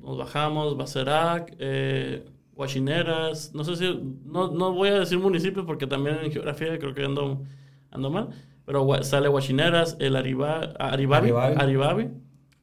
[0.00, 2.24] nos bajamos, Bacerac, eh,
[2.56, 6.94] Guachineras, no sé si, no, no voy a decir municipios porque también en geografía creo
[6.94, 7.44] que ando,
[7.90, 8.30] ando mal.
[8.64, 12.10] Pero sale Guachineras, el Ariba, Aribabi, Aribabi.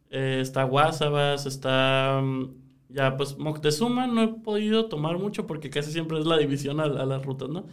[0.09, 2.19] Eh, está Guasabas, está...
[2.21, 2.55] Mm,
[2.89, 6.87] ya, pues Moctezuma no he podido tomar mucho porque casi siempre es la división a,
[6.87, 7.65] las rutas, ¿no?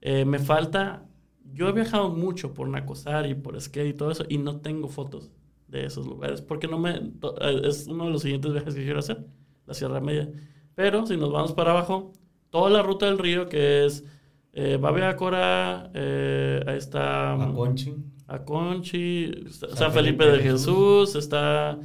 [0.00, 1.04] Eh, me falta...
[1.52, 4.88] Yo he viajado mucho por Nacosar y por skate y todo eso y no tengo
[4.88, 5.30] fotos
[5.66, 6.96] de esos lugares porque no me...
[6.96, 9.24] Eh, es uno de los siguientes viajes que quiero hacer,
[9.66, 10.30] la Sierra Media.
[10.78, 12.12] Pero si nos vamos para abajo,
[12.50, 14.04] toda la ruta del río que es
[14.52, 17.34] eh, Babeácora, eh, ahí está...
[17.34, 17.94] Mm, Aconchi.
[18.28, 19.32] Aconchi,
[19.74, 21.80] San, Felipe, de Jesús, está...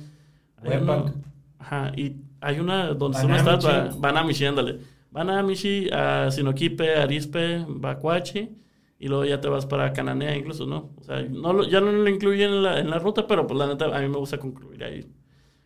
[1.58, 4.78] ajá, y hay una donde está una estatua, Banamichi, ándale.
[5.10, 8.48] Banamichi, a Sinoquipe, Arispe, Bacuachi,
[9.00, 10.92] y luego ya te vas para Cananea incluso, ¿no?
[10.98, 13.66] O sea, no ya no lo incluyen en la, en la ruta, pero pues la
[13.66, 15.08] neta a mí me gusta concluir ahí.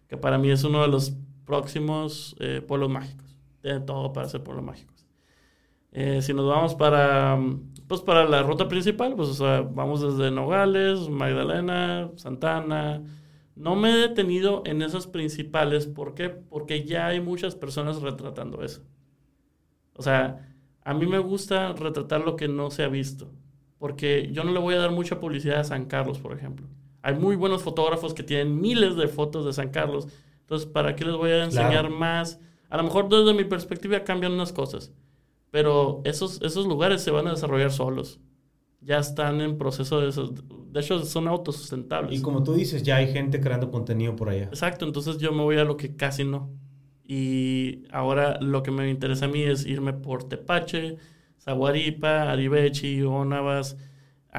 [0.08, 1.14] Que para mí es uno de los
[1.48, 3.36] próximos eh, pueblos mágicos.
[3.62, 5.08] Tiene todo para ser pueblos mágicos.
[5.92, 7.40] Eh, si nos vamos para,
[7.88, 13.02] pues para la ruta principal, pues vamos desde Nogales, Magdalena, Santana.
[13.56, 15.88] No me he detenido en esas principales.
[15.88, 16.30] ¿Por qué?
[16.30, 18.84] Porque ya hay muchas personas retratando eso.
[19.96, 23.32] O sea, a mí me gusta retratar lo que no se ha visto.
[23.80, 26.68] Porque yo no le voy a dar mucha publicidad a San Carlos, por ejemplo.
[27.02, 30.08] Hay muy buenos fotógrafos que tienen miles de fotos de San Carlos.
[30.48, 32.40] Entonces, ¿para qué les voy a enseñar más?
[32.70, 34.94] A lo mejor desde mi perspectiva cambian unas cosas.
[35.52, 38.22] Pero esos, esos lugares se van a desarrollar solos.
[38.80, 40.34] Ya están en proceso de eso.
[40.72, 42.18] De hecho, son autosustentables.
[42.18, 44.46] Y como tú dices, ya hay gente creando contenido por allá.
[44.46, 46.50] Exacto, entonces yo me voy a lo que casi no.
[47.04, 50.96] Y ahora lo que me interesa a mí es irme por Tepache,
[51.42, 53.76] Zaguaripa, Aribechi, Onavas,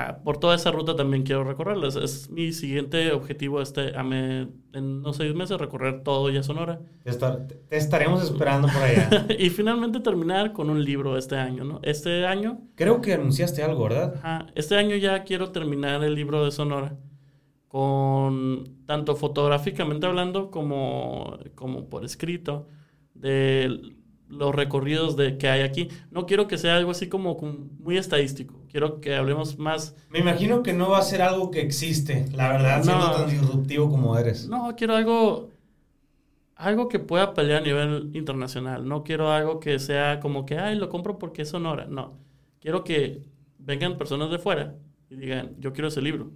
[0.00, 1.88] Ah, por toda esa ruta también quiero recorrerla.
[1.88, 6.78] Es, mi siguiente objetivo este, en unos seis meses recorrer todo ya Sonora.
[7.02, 9.26] Te, estaremos esperando por allá.
[9.38, 11.80] y finalmente terminar con un libro este año, ¿no?
[11.82, 12.60] Este año...
[12.76, 14.48] Creo que anunciaste algo, ¿verdad?
[14.54, 16.96] este año ya quiero terminar el libro de Sonora
[17.66, 22.68] con tanto fotográficamente hablando como, como por escrito
[23.14, 23.96] de
[24.28, 25.88] los recorridos de, que hay aquí.
[26.12, 27.36] No quiero que sea algo así como
[27.80, 28.57] muy estadístico.
[28.68, 29.96] Quiero que hablemos más.
[30.10, 33.88] Me imagino que no va a ser algo que existe, la verdad, siendo tan disruptivo
[33.90, 34.48] como eres.
[34.48, 35.48] No, quiero algo.
[36.54, 38.86] Algo que pueda pelear a nivel internacional.
[38.86, 41.86] No quiero algo que sea como que, ay, lo compro porque es Sonora.
[41.86, 42.18] No.
[42.60, 43.22] Quiero que
[43.58, 44.74] vengan personas de fuera
[45.08, 46.32] y digan, yo quiero ese libro.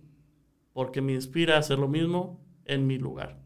[0.73, 3.43] Porque me inspira a hacer lo mismo en mi lugar.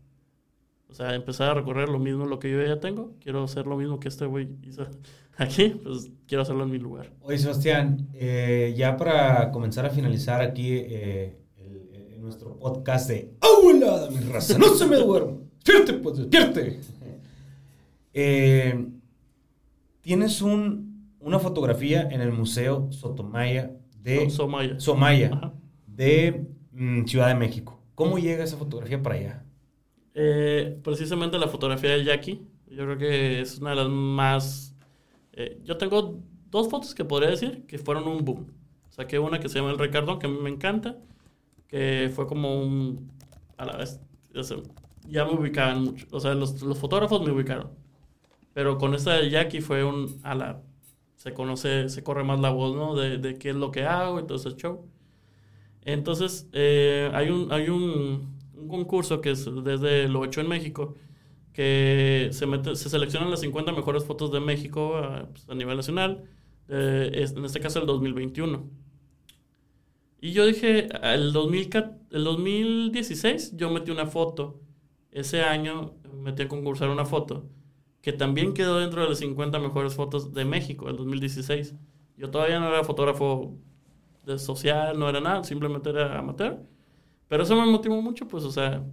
[0.88, 3.14] O sea, empezar a recorrer lo mismo lo que yo ya tengo.
[3.20, 4.86] Quiero hacer lo mismo que este güey hizo
[5.36, 7.12] aquí, pues quiero hacerlo en mi lugar.
[7.22, 14.08] Oye, Sebastián, eh, ya para comenzar a finalizar aquí eh, el, nuestro podcast de ¡Hola,
[14.10, 14.58] mi raza!
[14.58, 15.38] ¡No se me duerma!
[15.56, 16.80] ¡Despierte, pues, despierte!
[18.18, 18.86] Eh,
[20.00, 24.30] tienes un, una fotografía en el Museo Sotomaya de...
[24.30, 24.80] Somaya.
[24.80, 25.52] Somaya,
[25.86, 27.82] de mm, Ciudad de México.
[27.94, 29.44] ¿Cómo llega esa fotografía para allá?
[30.14, 32.40] Eh, precisamente la fotografía del Jackie.
[32.68, 34.75] Yo creo que es una de las más...
[35.36, 36.20] Eh, yo tengo
[36.50, 38.52] dos fotos que podría decir que fueron un boom.
[38.90, 40.98] Saqué una que se llama El Ricardo, que me encanta,
[41.68, 43.12] que fue como un...
[43.56, 44.00] A la vez,
[45.08, 46.06] ya me ubicaban mucho.
[46.10, 47.70] O sea, los, los fotógrafos me ubicaron.
[48.54, 50.18] Pero con esta de Jackie fue un...
[50.24, 50.62] A la,
[51.16, 52.96] se conoce, se corre más la voz, ¿no?
[52.96, 54.86] De, de qué es lo que hago y todo ese show.
[55.82, 57.52] Entonces, eh, hay un...
[57.52, 60.94] Hay un un concurso que es desde lo hecho en México,
[61.56, 66.24] que se, se seleccionan las 50 mejores fotos de México a, pues, a nivel nacional,
[66.68, 68.68] eh, en este caso el 2021.
[70.20, 71.70] Y yo dije, el, 2000,
[72.10, 74.60] el 2016 yo metí una foto,
[75.10, 77.48] ese año metí a concursar una foto,
[78.02, 81.74] que también quedó dentro de las 50 mejores fotos de México, el 2016.
[82.18, 83.56] Yo todavía no era fotógrafo
[84.26, 86.58] de social, no era nada, simplemente era amateur.
[87.28, 88.84] Pero eso me motivó mucho, pues, o sea,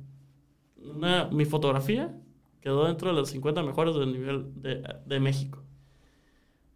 [1.32, 2.18] mi fotografía
[2.64, 5.62] quedó dentro de las 50 mejores del nivel de, de México.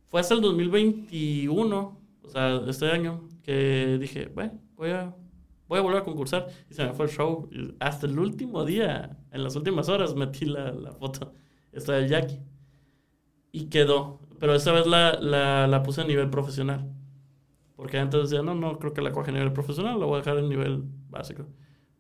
[0.08, 5.16] fue hasta el 2021, o sea, este año, que dije, bueno, voy a,
[5.70, 6.48] voy a volver a concursar.
[6.70, 7.50] Y se me fue el show.
[7.80, 11.34] hasta el último día, en las últimas horas, metí la, la foto.
[11.72, 12.42] Esta del Jackie.
[13.54, 14.20] Y quedó.
[14.40, 16.92] Pero esta vez la, la, la, puse a nivel profesional.
[17.78, 20.18] Porque antes decía, no, no creo que la coja a nivel profesional, la voy a
[20.18, 21.48] dejar en nivel básico.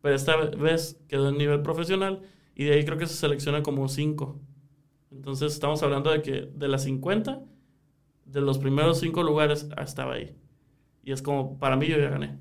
[0.01, 2.21] Pero esta vez quedó en nivel profesional
[2.59, 4.41] y de ahí creo que se selecciona como 5.
[5.11, 7.43] Entonces estamos hablando de que de las 50,
[8.25, 10.35] de los primeros 5 lugares ah, estaba ahí.
[11.03, 12.39] Y es como, para mí yo ya gané.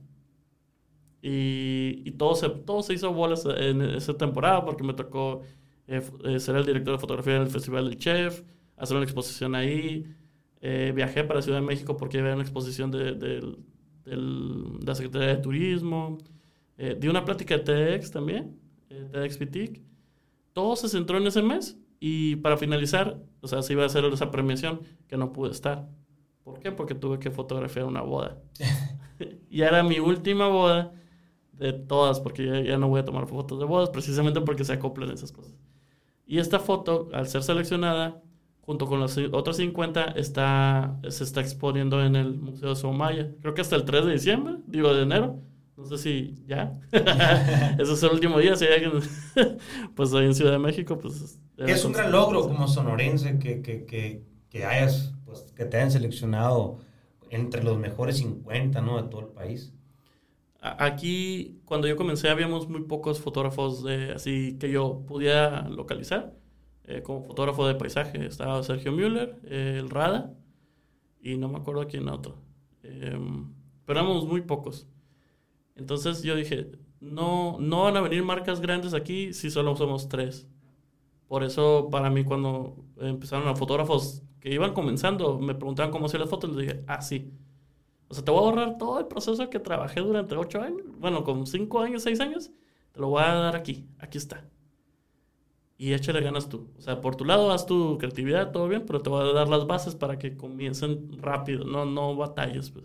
[1.20, 5.42] Y, y todo, se, todo se hizo bolas en esa temporada porque me tocó
[5.86, 8.42] eh, eh, ser el director de fotografía en el Festival del Chef,
[8.78, 10.06] hacer una exposición ahí.
[10.62, 13.54] Eh, viajé para Ciudad de México porque había una exposición de, de,
[14.06, 16.16] de la Secretaría de Turismo.
[16.78, 18.58] di una plática de TEDx también,
[18.88, 19.82] TEDx Pitic.
[20.56, 24.06] Todo se centró en ese mes y para finalizar, o sea, se iba a hacer
[24.06, 25.86] esa premiación que no pude estar.
[26.44, 26.72] ¿Por qué?
[26.72, 28.38] Porque tuve que fotografiar una boda.
[29.50, 30.94] y era mi última boda
[31.52, 35.10] de todas, porque ya, no voy a tomar fotos de bodas, precisamente porque se acoplan
[35.10, 35.54] esas cosas.
[36.24, 38.22] Y esta foto, al ser seleccionada,
[38.62, 43.30] junto con las otras 50, está, se está exponiendo en el Museo de Somaya.
[43.42, 45.38] Creo que hasta el 3 de diciembre, digo de enero.
[45.76, 46.72] No sé si ya.
[47.78, 48.56] Ese es el último día.
[48.56, 49.02] Si hay alguien,
[49.94, 51.38] pues ahí en Ciudad de México, pues.
[51.58, 55.90] Es un gran logro como sonorense que, que, que, que hayas pues, que te hayan
[55.90, 56.78] seleccionado
[57.30, 59.02] entre los mejores 50, ¿no?
[59.02, 59.72] De todo el país.
[60.60, 66.34] Aquí, cuando yo comencé, habíamos muy pocos fotógrafos de, así que yo pudiera localizar.
[66.84, 70.32] Eh, como fotógrafo de paisaje estaba Sergio Müller, eh, el Rada,
[71.20, 72.36] y no me acuerdo quién otro.
[72.82, 73.52] Em,
[73.84, 74.86] pero éramos muy pocos.
[75.76, 80.48] Entonces yo dije, no, no van a venir marcas grandes aquí si solo somos tres.
[81.28, 86.20] Por eso, para mí, cuando empezaron a fotógrafos que iban comenzando, me preguntaban cómo hacía
[86.20, 87.32] las fotos, les dije, ah, sí.
[88.08, 91.24] O sea, te voy a ahorrar todo el proceso que trabajé durante ocho años, bueno,
[91.24, 92.52] con cinco años, seis años,
[92.92, 94.48] te lo voy a dar aquí, aquí está.
[95.78, 96.70] Y échale ganas tú.
[96.78, 99.48] O sea, por tu lado haz tu creatividad, todo bien, pero te voy a dar
[99.48, 102.70] las bases para que comiencen rápido, no, no batalles.
[102.70, 102.84] Pues.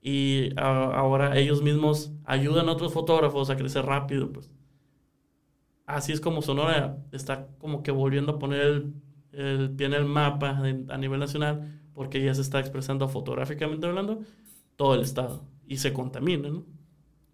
[0.00, 4.50] Y ahora ellos mismos ayudan a otros fotógrafos a crecer rápido, pues
[5.86, 8.94] así es como Sonora está como que volviendo a poner el,
[9.32, 14.20] el pie en el mapa a nivel nacional, porque ya se está expresando fotográficamente hablando
[14.76, 16.64] todo el estado y se contamina, ¿no?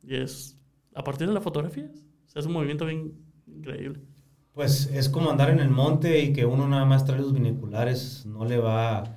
[0.02, 0.58] Y es
[0.94, 1.90] a partir de la fotografía,
[2.34, 3.12] o es un movimiento bien
[3.46, 4.00] increíble.
[4.52, 8.24] Pues es como andar en el monte y que uno nada más trae los binoculares,
[8.24, 9.16] no le va,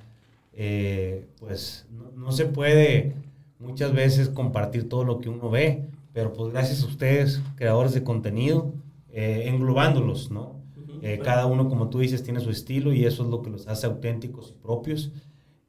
[0.52, 3.14] eh, pues no, no se puede
[3.58, 8.02] muchas veces compartir todo lo que uno ve, pero pues gracias a ustedes, creadores de
[8.02, 8.72] contenido,
[9.10, 10.58] eh, englobándolos, ¿no?
[11.02, 13.68] Eh, cada uno, como tú dices, tiene su estilo y eso es lo que los
[13.68, 15.12] hace auténticos y propios.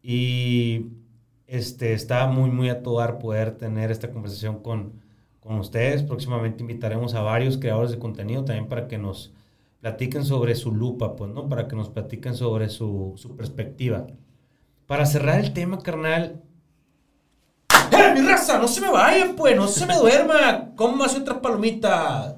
[0.01, 0.87] Y
[1.45, 4.93] este, está muy, muy a todo dar poder tener esta conversación con,
[5.39, 6.03] con ustedes.
[6.03, 9.33] Próximamente invitaremos a varios creadores de contenido también para que nos
[9.81, 11.47] platiquen sobre su lupa, pues, ¿no?
[11.47, 14.07] Para que nos platiquen sobre su, su perspectiva.
[14.87, 16.41] Para cerrar el tema, carnal.
[18.19, 18.59] ¡Eh, mi raza!
[18.59, 19.55] ¡No se me vayan, pues!
[19.55, 20.71] ¡No se me duerma!
[21.05, 22.35] hace otras palomitas!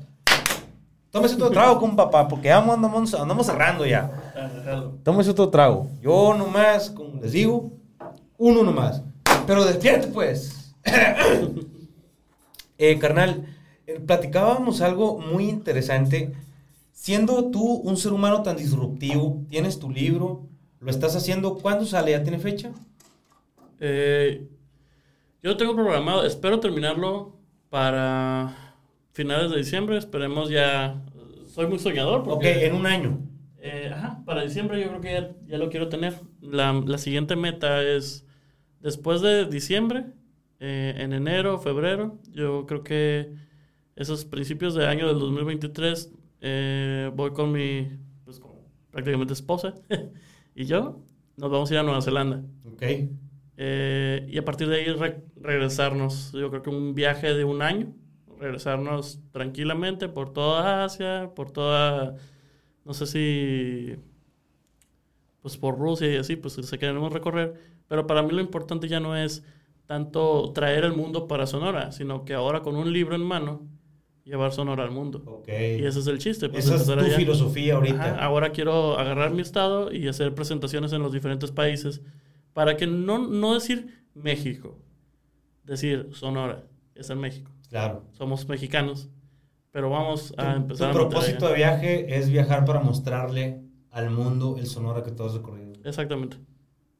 [1.09, 4.09] Tómese otro trago con papá, porque andamos, andamos cerrando ya.
[5.03, 5.87] Tómese otro trago.
[6.01, 7.71] Yo nomás, como les digo,
[8.37, 9.01] uno nomás.
[9.45, 10.73] Pero despierte, pues.
[12.77, 13.45] eh, carnal,
[13.87, 16.31] eh, platicábamos algo muy interesante.
[16.93, 20.43] Siendo tú un ser humano tan disruptivo, tienes tu libro,
[20.79, 22.11] lo estás haciendo, ¿cuándo sale?
[22.11, 22.71] ¿Ya tiene fecha?
[23.81, 24.47] Eh,
[25.43, 27.37] yo tengo programado, espero terminarlo
[27.69, 28.75] para
[29.13, 31.03] finales de diciembre, esperemos ya.
[31.47, 32.23] Soy muy soñador.
[32.23, 33.19] Porque, ok, en un año.
[33.57, 36.15] Eh, ajá, para diciembre yo creo que ya, lo quiero tener.
[36.41, 38.25] La, la, siguiente meta es
[38.79, 40.05] después de diciembre,
[40.59, 42.19] eh, en enero, febrero.
[42.31, 43.33] Yo creo que
[43.95, 46.11] esos principios de año del 2023
[46.41, 47.87] eh, voy con mi,
[48.25, 48.51] pues con
[48.89, 49.75] prácticamente esposa
[50.55, 51.03] y yo.
[51.37, 52.43] Nos vamos a ir a Nueva Zelanda.
[52.65, 52.83] Ok.
[53.57, 54.95] Y a partir de ahí
[55.35, 56.31] regresarnos.
[56.33, 57.93] Yo creo que un viaje de un año
[58.41, 62.15] regresarnos tranquilamente por toda Asia, por toda,
[62.83, 63.95] no sé si,
[65.41, 67.53] pues por Rusia y así, pues se queremos recorrer.
[67.87, 69.43] Pero para mí lo importante ya no es
[69.85, 73.67] tanto traer el mundo para Sonora, sino que ahora con un libro en mano,
[74.23, 75.43] llevar Sonora al mundo.
[75.47, 76.49] Y ese es el chiste.
[76.49, 78.23] Pues, Esa es tu filosofía ahorita.
[78.23, 82.01] ahora quiero agarrar mi estado y hacer presentaciones en los diferentes países
[82.53, 84.79] para que no, no decir México,
[85.63, 86.63] decir Sonora,
[86.95, 87.51] es en México.
[87.69, 88.03] Claro.
[88.11, 89.09] Somos mexicanos,
[89.71, 90.91] pero vamos a empezar.
[90.91, 95.73] Tu propósito de viaje es viajar para mostrarle al mundo el Sonora que has recorrido.
[95.83, 96.37] Exactamente.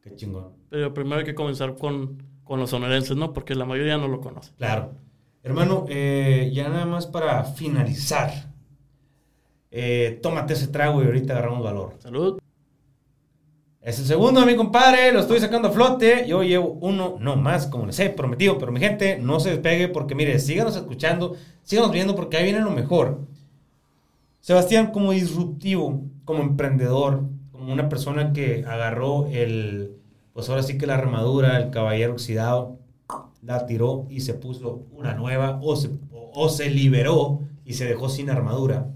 [0.01, 0.53] Qué chingón.
[0.69, 3.33] Pero primero hay que comenzar con, con los sonorenses, ¿no?
[3.33, 4.53] Porque la mayoría no lo conoce.
[4.57, 4.93] Claro.
[5.43, 8.51] Hermano, eh, ya nada más para finalizar.
[9.71, 11.95] Eh, tómate ese trago y ahorita agarramos valor.
[11.99, 12.40] Salud.
[13.81, 15.11] Es el segundo, mi compadre.
[15.11, 16.25] Lo estoy sacando a flote.
[16.27, 18.59] Yo llevo uno, no más, como les he prometido.
[18.59, 22.59] Pero mi gente, no se despegue porque, mire, síganos escuchando, síganos viendo porque ahí viene
[22.59, 23.21] lo mejor.
[24.39, 29.97] Sebastián, como disruptivo, como emprendedor, como una persona que agarró el,
[30.33, 32.77] pues ahora sí que la armadura, el caballero oxidado,
[33.41, 38.09] la tiró y se puso una nueva o se, o se liberó y se dejó
[38.09, 38.91] sin armadura.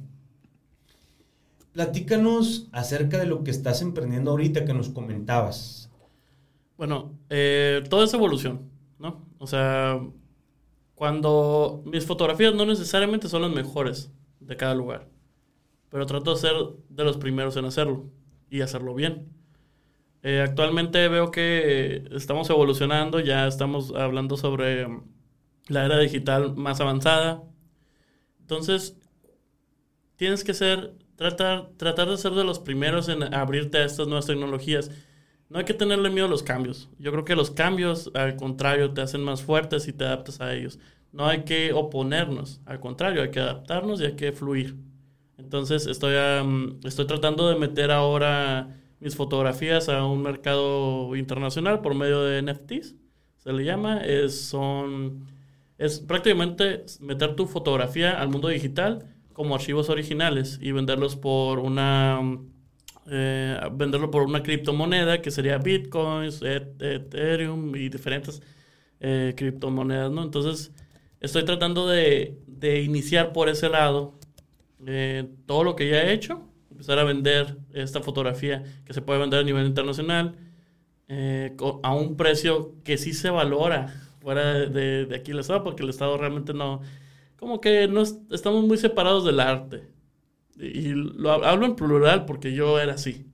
[1.76, 5.92] Platícanos acerca de lo que estás emprendiendo ahorita que nos comentabas.
[6.78, 9.26] Bueno, eh, todo es evolución, ¿no?
[9.40, 10.00] O sea,
[10.94, 14.10] cuando mis fotografías no necesariamente son las mejores
[14.40, 15.10] de cada lugar,
[15.90, 16.54] pero trato de ser
[16.88, 18.06] de los primeros en hacerlo
[18.50, 19.28] y hacerlo bien.
[20.24, 24.88] Eh, actualmente veo que estamos evolucionando, ya estamos hablando sobre
[25.68, 27.44] la era digital más avanzada.
[28.40, 28.96] Entonces,
[30.16, 34.26] tienes que ser tratar, tratar de ser de los primeros en abrirte a estas nuevas
[34.26, 34.92] tecnologías.
[35.50, 36.90] No hay que tenerle miedo a los cambios.
[36.98, 40.54] Yo creo que los cambios, al contrario, te hacen más fuertes y te adaptas a
[40.54, 40.80] ellos.
[41.12, 44.76] No hay que oponernos, al contrario, hay que adaptarnos y hay que fluir.
[45.38, 46.16] Entonces estoy,
[46.84, 52.96] estoy tratando de meter ahora mis fotografías a un mercado internacional por medio de NFTs.
[53.38, 55.28] Se le llama, es, son,
[55.78, 62.22] es prácticamente meter tu fotografía al mundo digital como archivos originales y venderlos por una
[63.12, 68.42] eh, venderlo por una criptomoneda que sería bitcoins, ethereum y diferentes
[69.02, 70.24] eh, criptomonedas, ¿no?
[70.24, 70.72] Entonces
[71.20, 74.18] estoy tratando de, de iniciar por ese lado
[74.88, 79.20] eh, todo lo que ya he hecho, empezar a vender esta fotografía que se puede
[79.20, 80.38] vender a nivel internacional
[81.84, 85.90] a un precio que sí se valora fuera de, de aquí el Estado, porque el
[85.90, 86.82] Estado realmente no,
[87.38, 89.90] como que no estamos muy separados del arte.
[90.58, 93.26] Y, lo hablo en plural porque yo era así.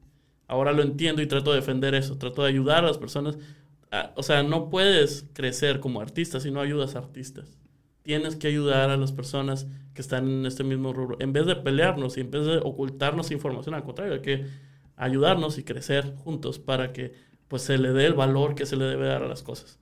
[0.47, 3.37] Ahora lo entiendo y trato de defender eso, trato de ayudar a las personas.
[4.15, 7.57] o sea, no puedes crecer como artista si no ayudas a artistas.
[8.03, 11.17] Tienes que ayudar a las personas que están en este mismo rubro.
[11.19, 14.45] En vez de pelearnos y en vez de ocultarnos información, al contrario, hay que
[14.95, 17.13] ayudarnos y crecer juntos para que
[17.47, 19.79] pues se le dé el valor que se le debe dar a las cosas.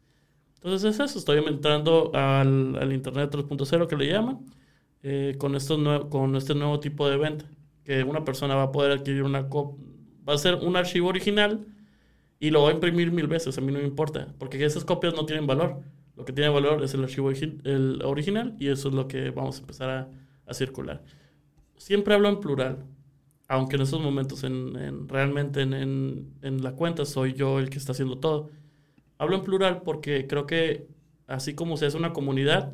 [0.61, 4.39] Entonces es eso, estoy entrando al, al Internet 3.0 que le llaman,
[5.03, 7.45] eh, con, estos con este nuevo tipo de venta,
[7.85, 11.65] que una persona va a poder adquirir una va a ser un archivo original
[12.39, 15.13] y lo va a imprimir mil veces, a mí no me importa, porque esas copias
[15.13, 15.81] no tienen valor.
[16.17, 19.57] Lo que tiene valor es el archivo el original y eso es lo que vamos
[19.57, 20.09] a empezar a,
[20.45, 21.01] a circular.
[21.77, 22.85] Siempre hablo en plural,
[23.47, 27.69] aunque en estos momentos en, en realmente en, en, en, la cuenta soy yo el
[27.69, 28.49] que está haciendo todo.
[29.19, 30.87] Hablo en plural porque creo que
[31.27, 32.73] así como se hace una comunidad,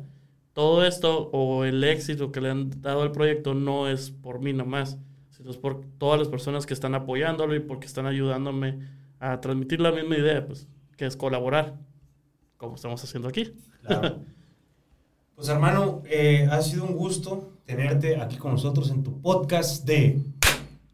[0.52, 4.52] todo esto o el éxito que le han dado al proyecto no es por mí
[4.52, 4.96] nomás,
[5.30, 8.78] sino es por todas las personas que están apoyándolo y porque están ayudándome
[9.18, 11.74] a transmitir la misma idea, pues, que es colaborar,
[12.56, 13.52] como estamos haciendo aquí.
[13.82, 14.20] Claro.
[15.36, 20.18] Pues hermano, eh, ha sido un gusto tenerte aquí con nosotros en tu podcast de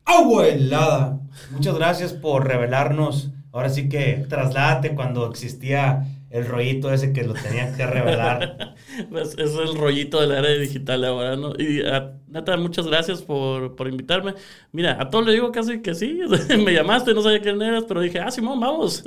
[0.04, 1.20] Agua Helada.
[1.52, 7.34] Muchas gracias por revelarnos Ahora sí que trasládate cuando existía el rollito ese que lo
[7.34, 8.74] tenían que revelar.
[9.10, 11.52] pues es el rollito del área digital ahora, ¿no?
[11.58, 14.34] Y a, neta, muchas gracias por, por, invitarme.
[14.72, 16.20] Mira, a todos le digo casi que sí.
[16.64, 19.04] Me llamaste, no sabía quién eras, pero dije, ah, Simón, vamos.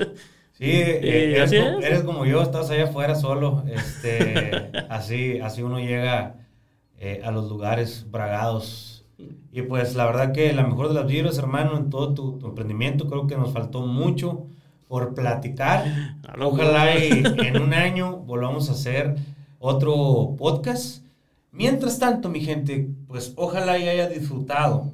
[0.53, 3.64] Sí, eh, eres, como, eres, como yo, estás allá afuera solo.
[3.68, 6.36] Este, así, así uno llega
[6.99, 8.95] eh, a los lugares bragados
[9.52, 13.08] y pues la verdad que la mejor de las vibras, hermano, en todo tu, emprendimiento,
[13.08, 14.48] creo que nos faltó mucho
[14.88, 15.86] por platicar.
[16.40, 19.16] Ojalá y en un año volvamos a hacer
[19.60, 21.04] otro podcast.
[21.52, 24.92] Mientras tanto, mi gente, pues ojalá y haya disfrutado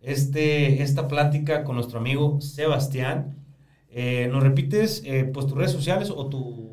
[0.00, 3.36] este, esta plática con nuestro amigo Sebastián.
[3.90, 6.69] Eh, ¿Nos repites eh, pues tus redes sociales o tu...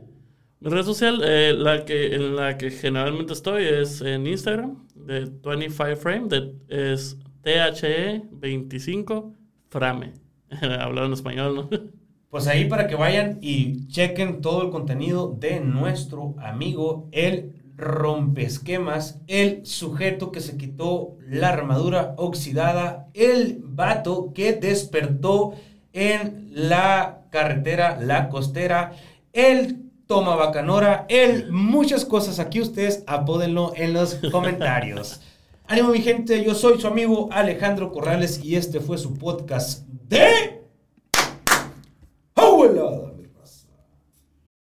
[0.59, 5.29] Mi red social, eh, la que, en la que generalmente estoy es en Instagram, de
[5.43, 9.35] 25 Frame, de, es THE25
[9.69, 10.13] Frame.
[10.79, 11.69] Hablar en español, ¿no?
[12.29, 19.21] Pues ahí para que vayan y chequen todo el contenido de nuestro amigo, el rompesquemas,
[19.27, 25.53] el sujeto que se quitó la armadura oxidada, el vato que despertó
[25.93, 28.91] en la carretera, la costera,
[29.31, 35.19] el toma bacanora, el muchas cosas aquí ustedes apódenlo en los comentarios.
[35.67, 40.63] Ánimo mi gente, yo soy su amigo Alejandro Corrales y este fue su podcast de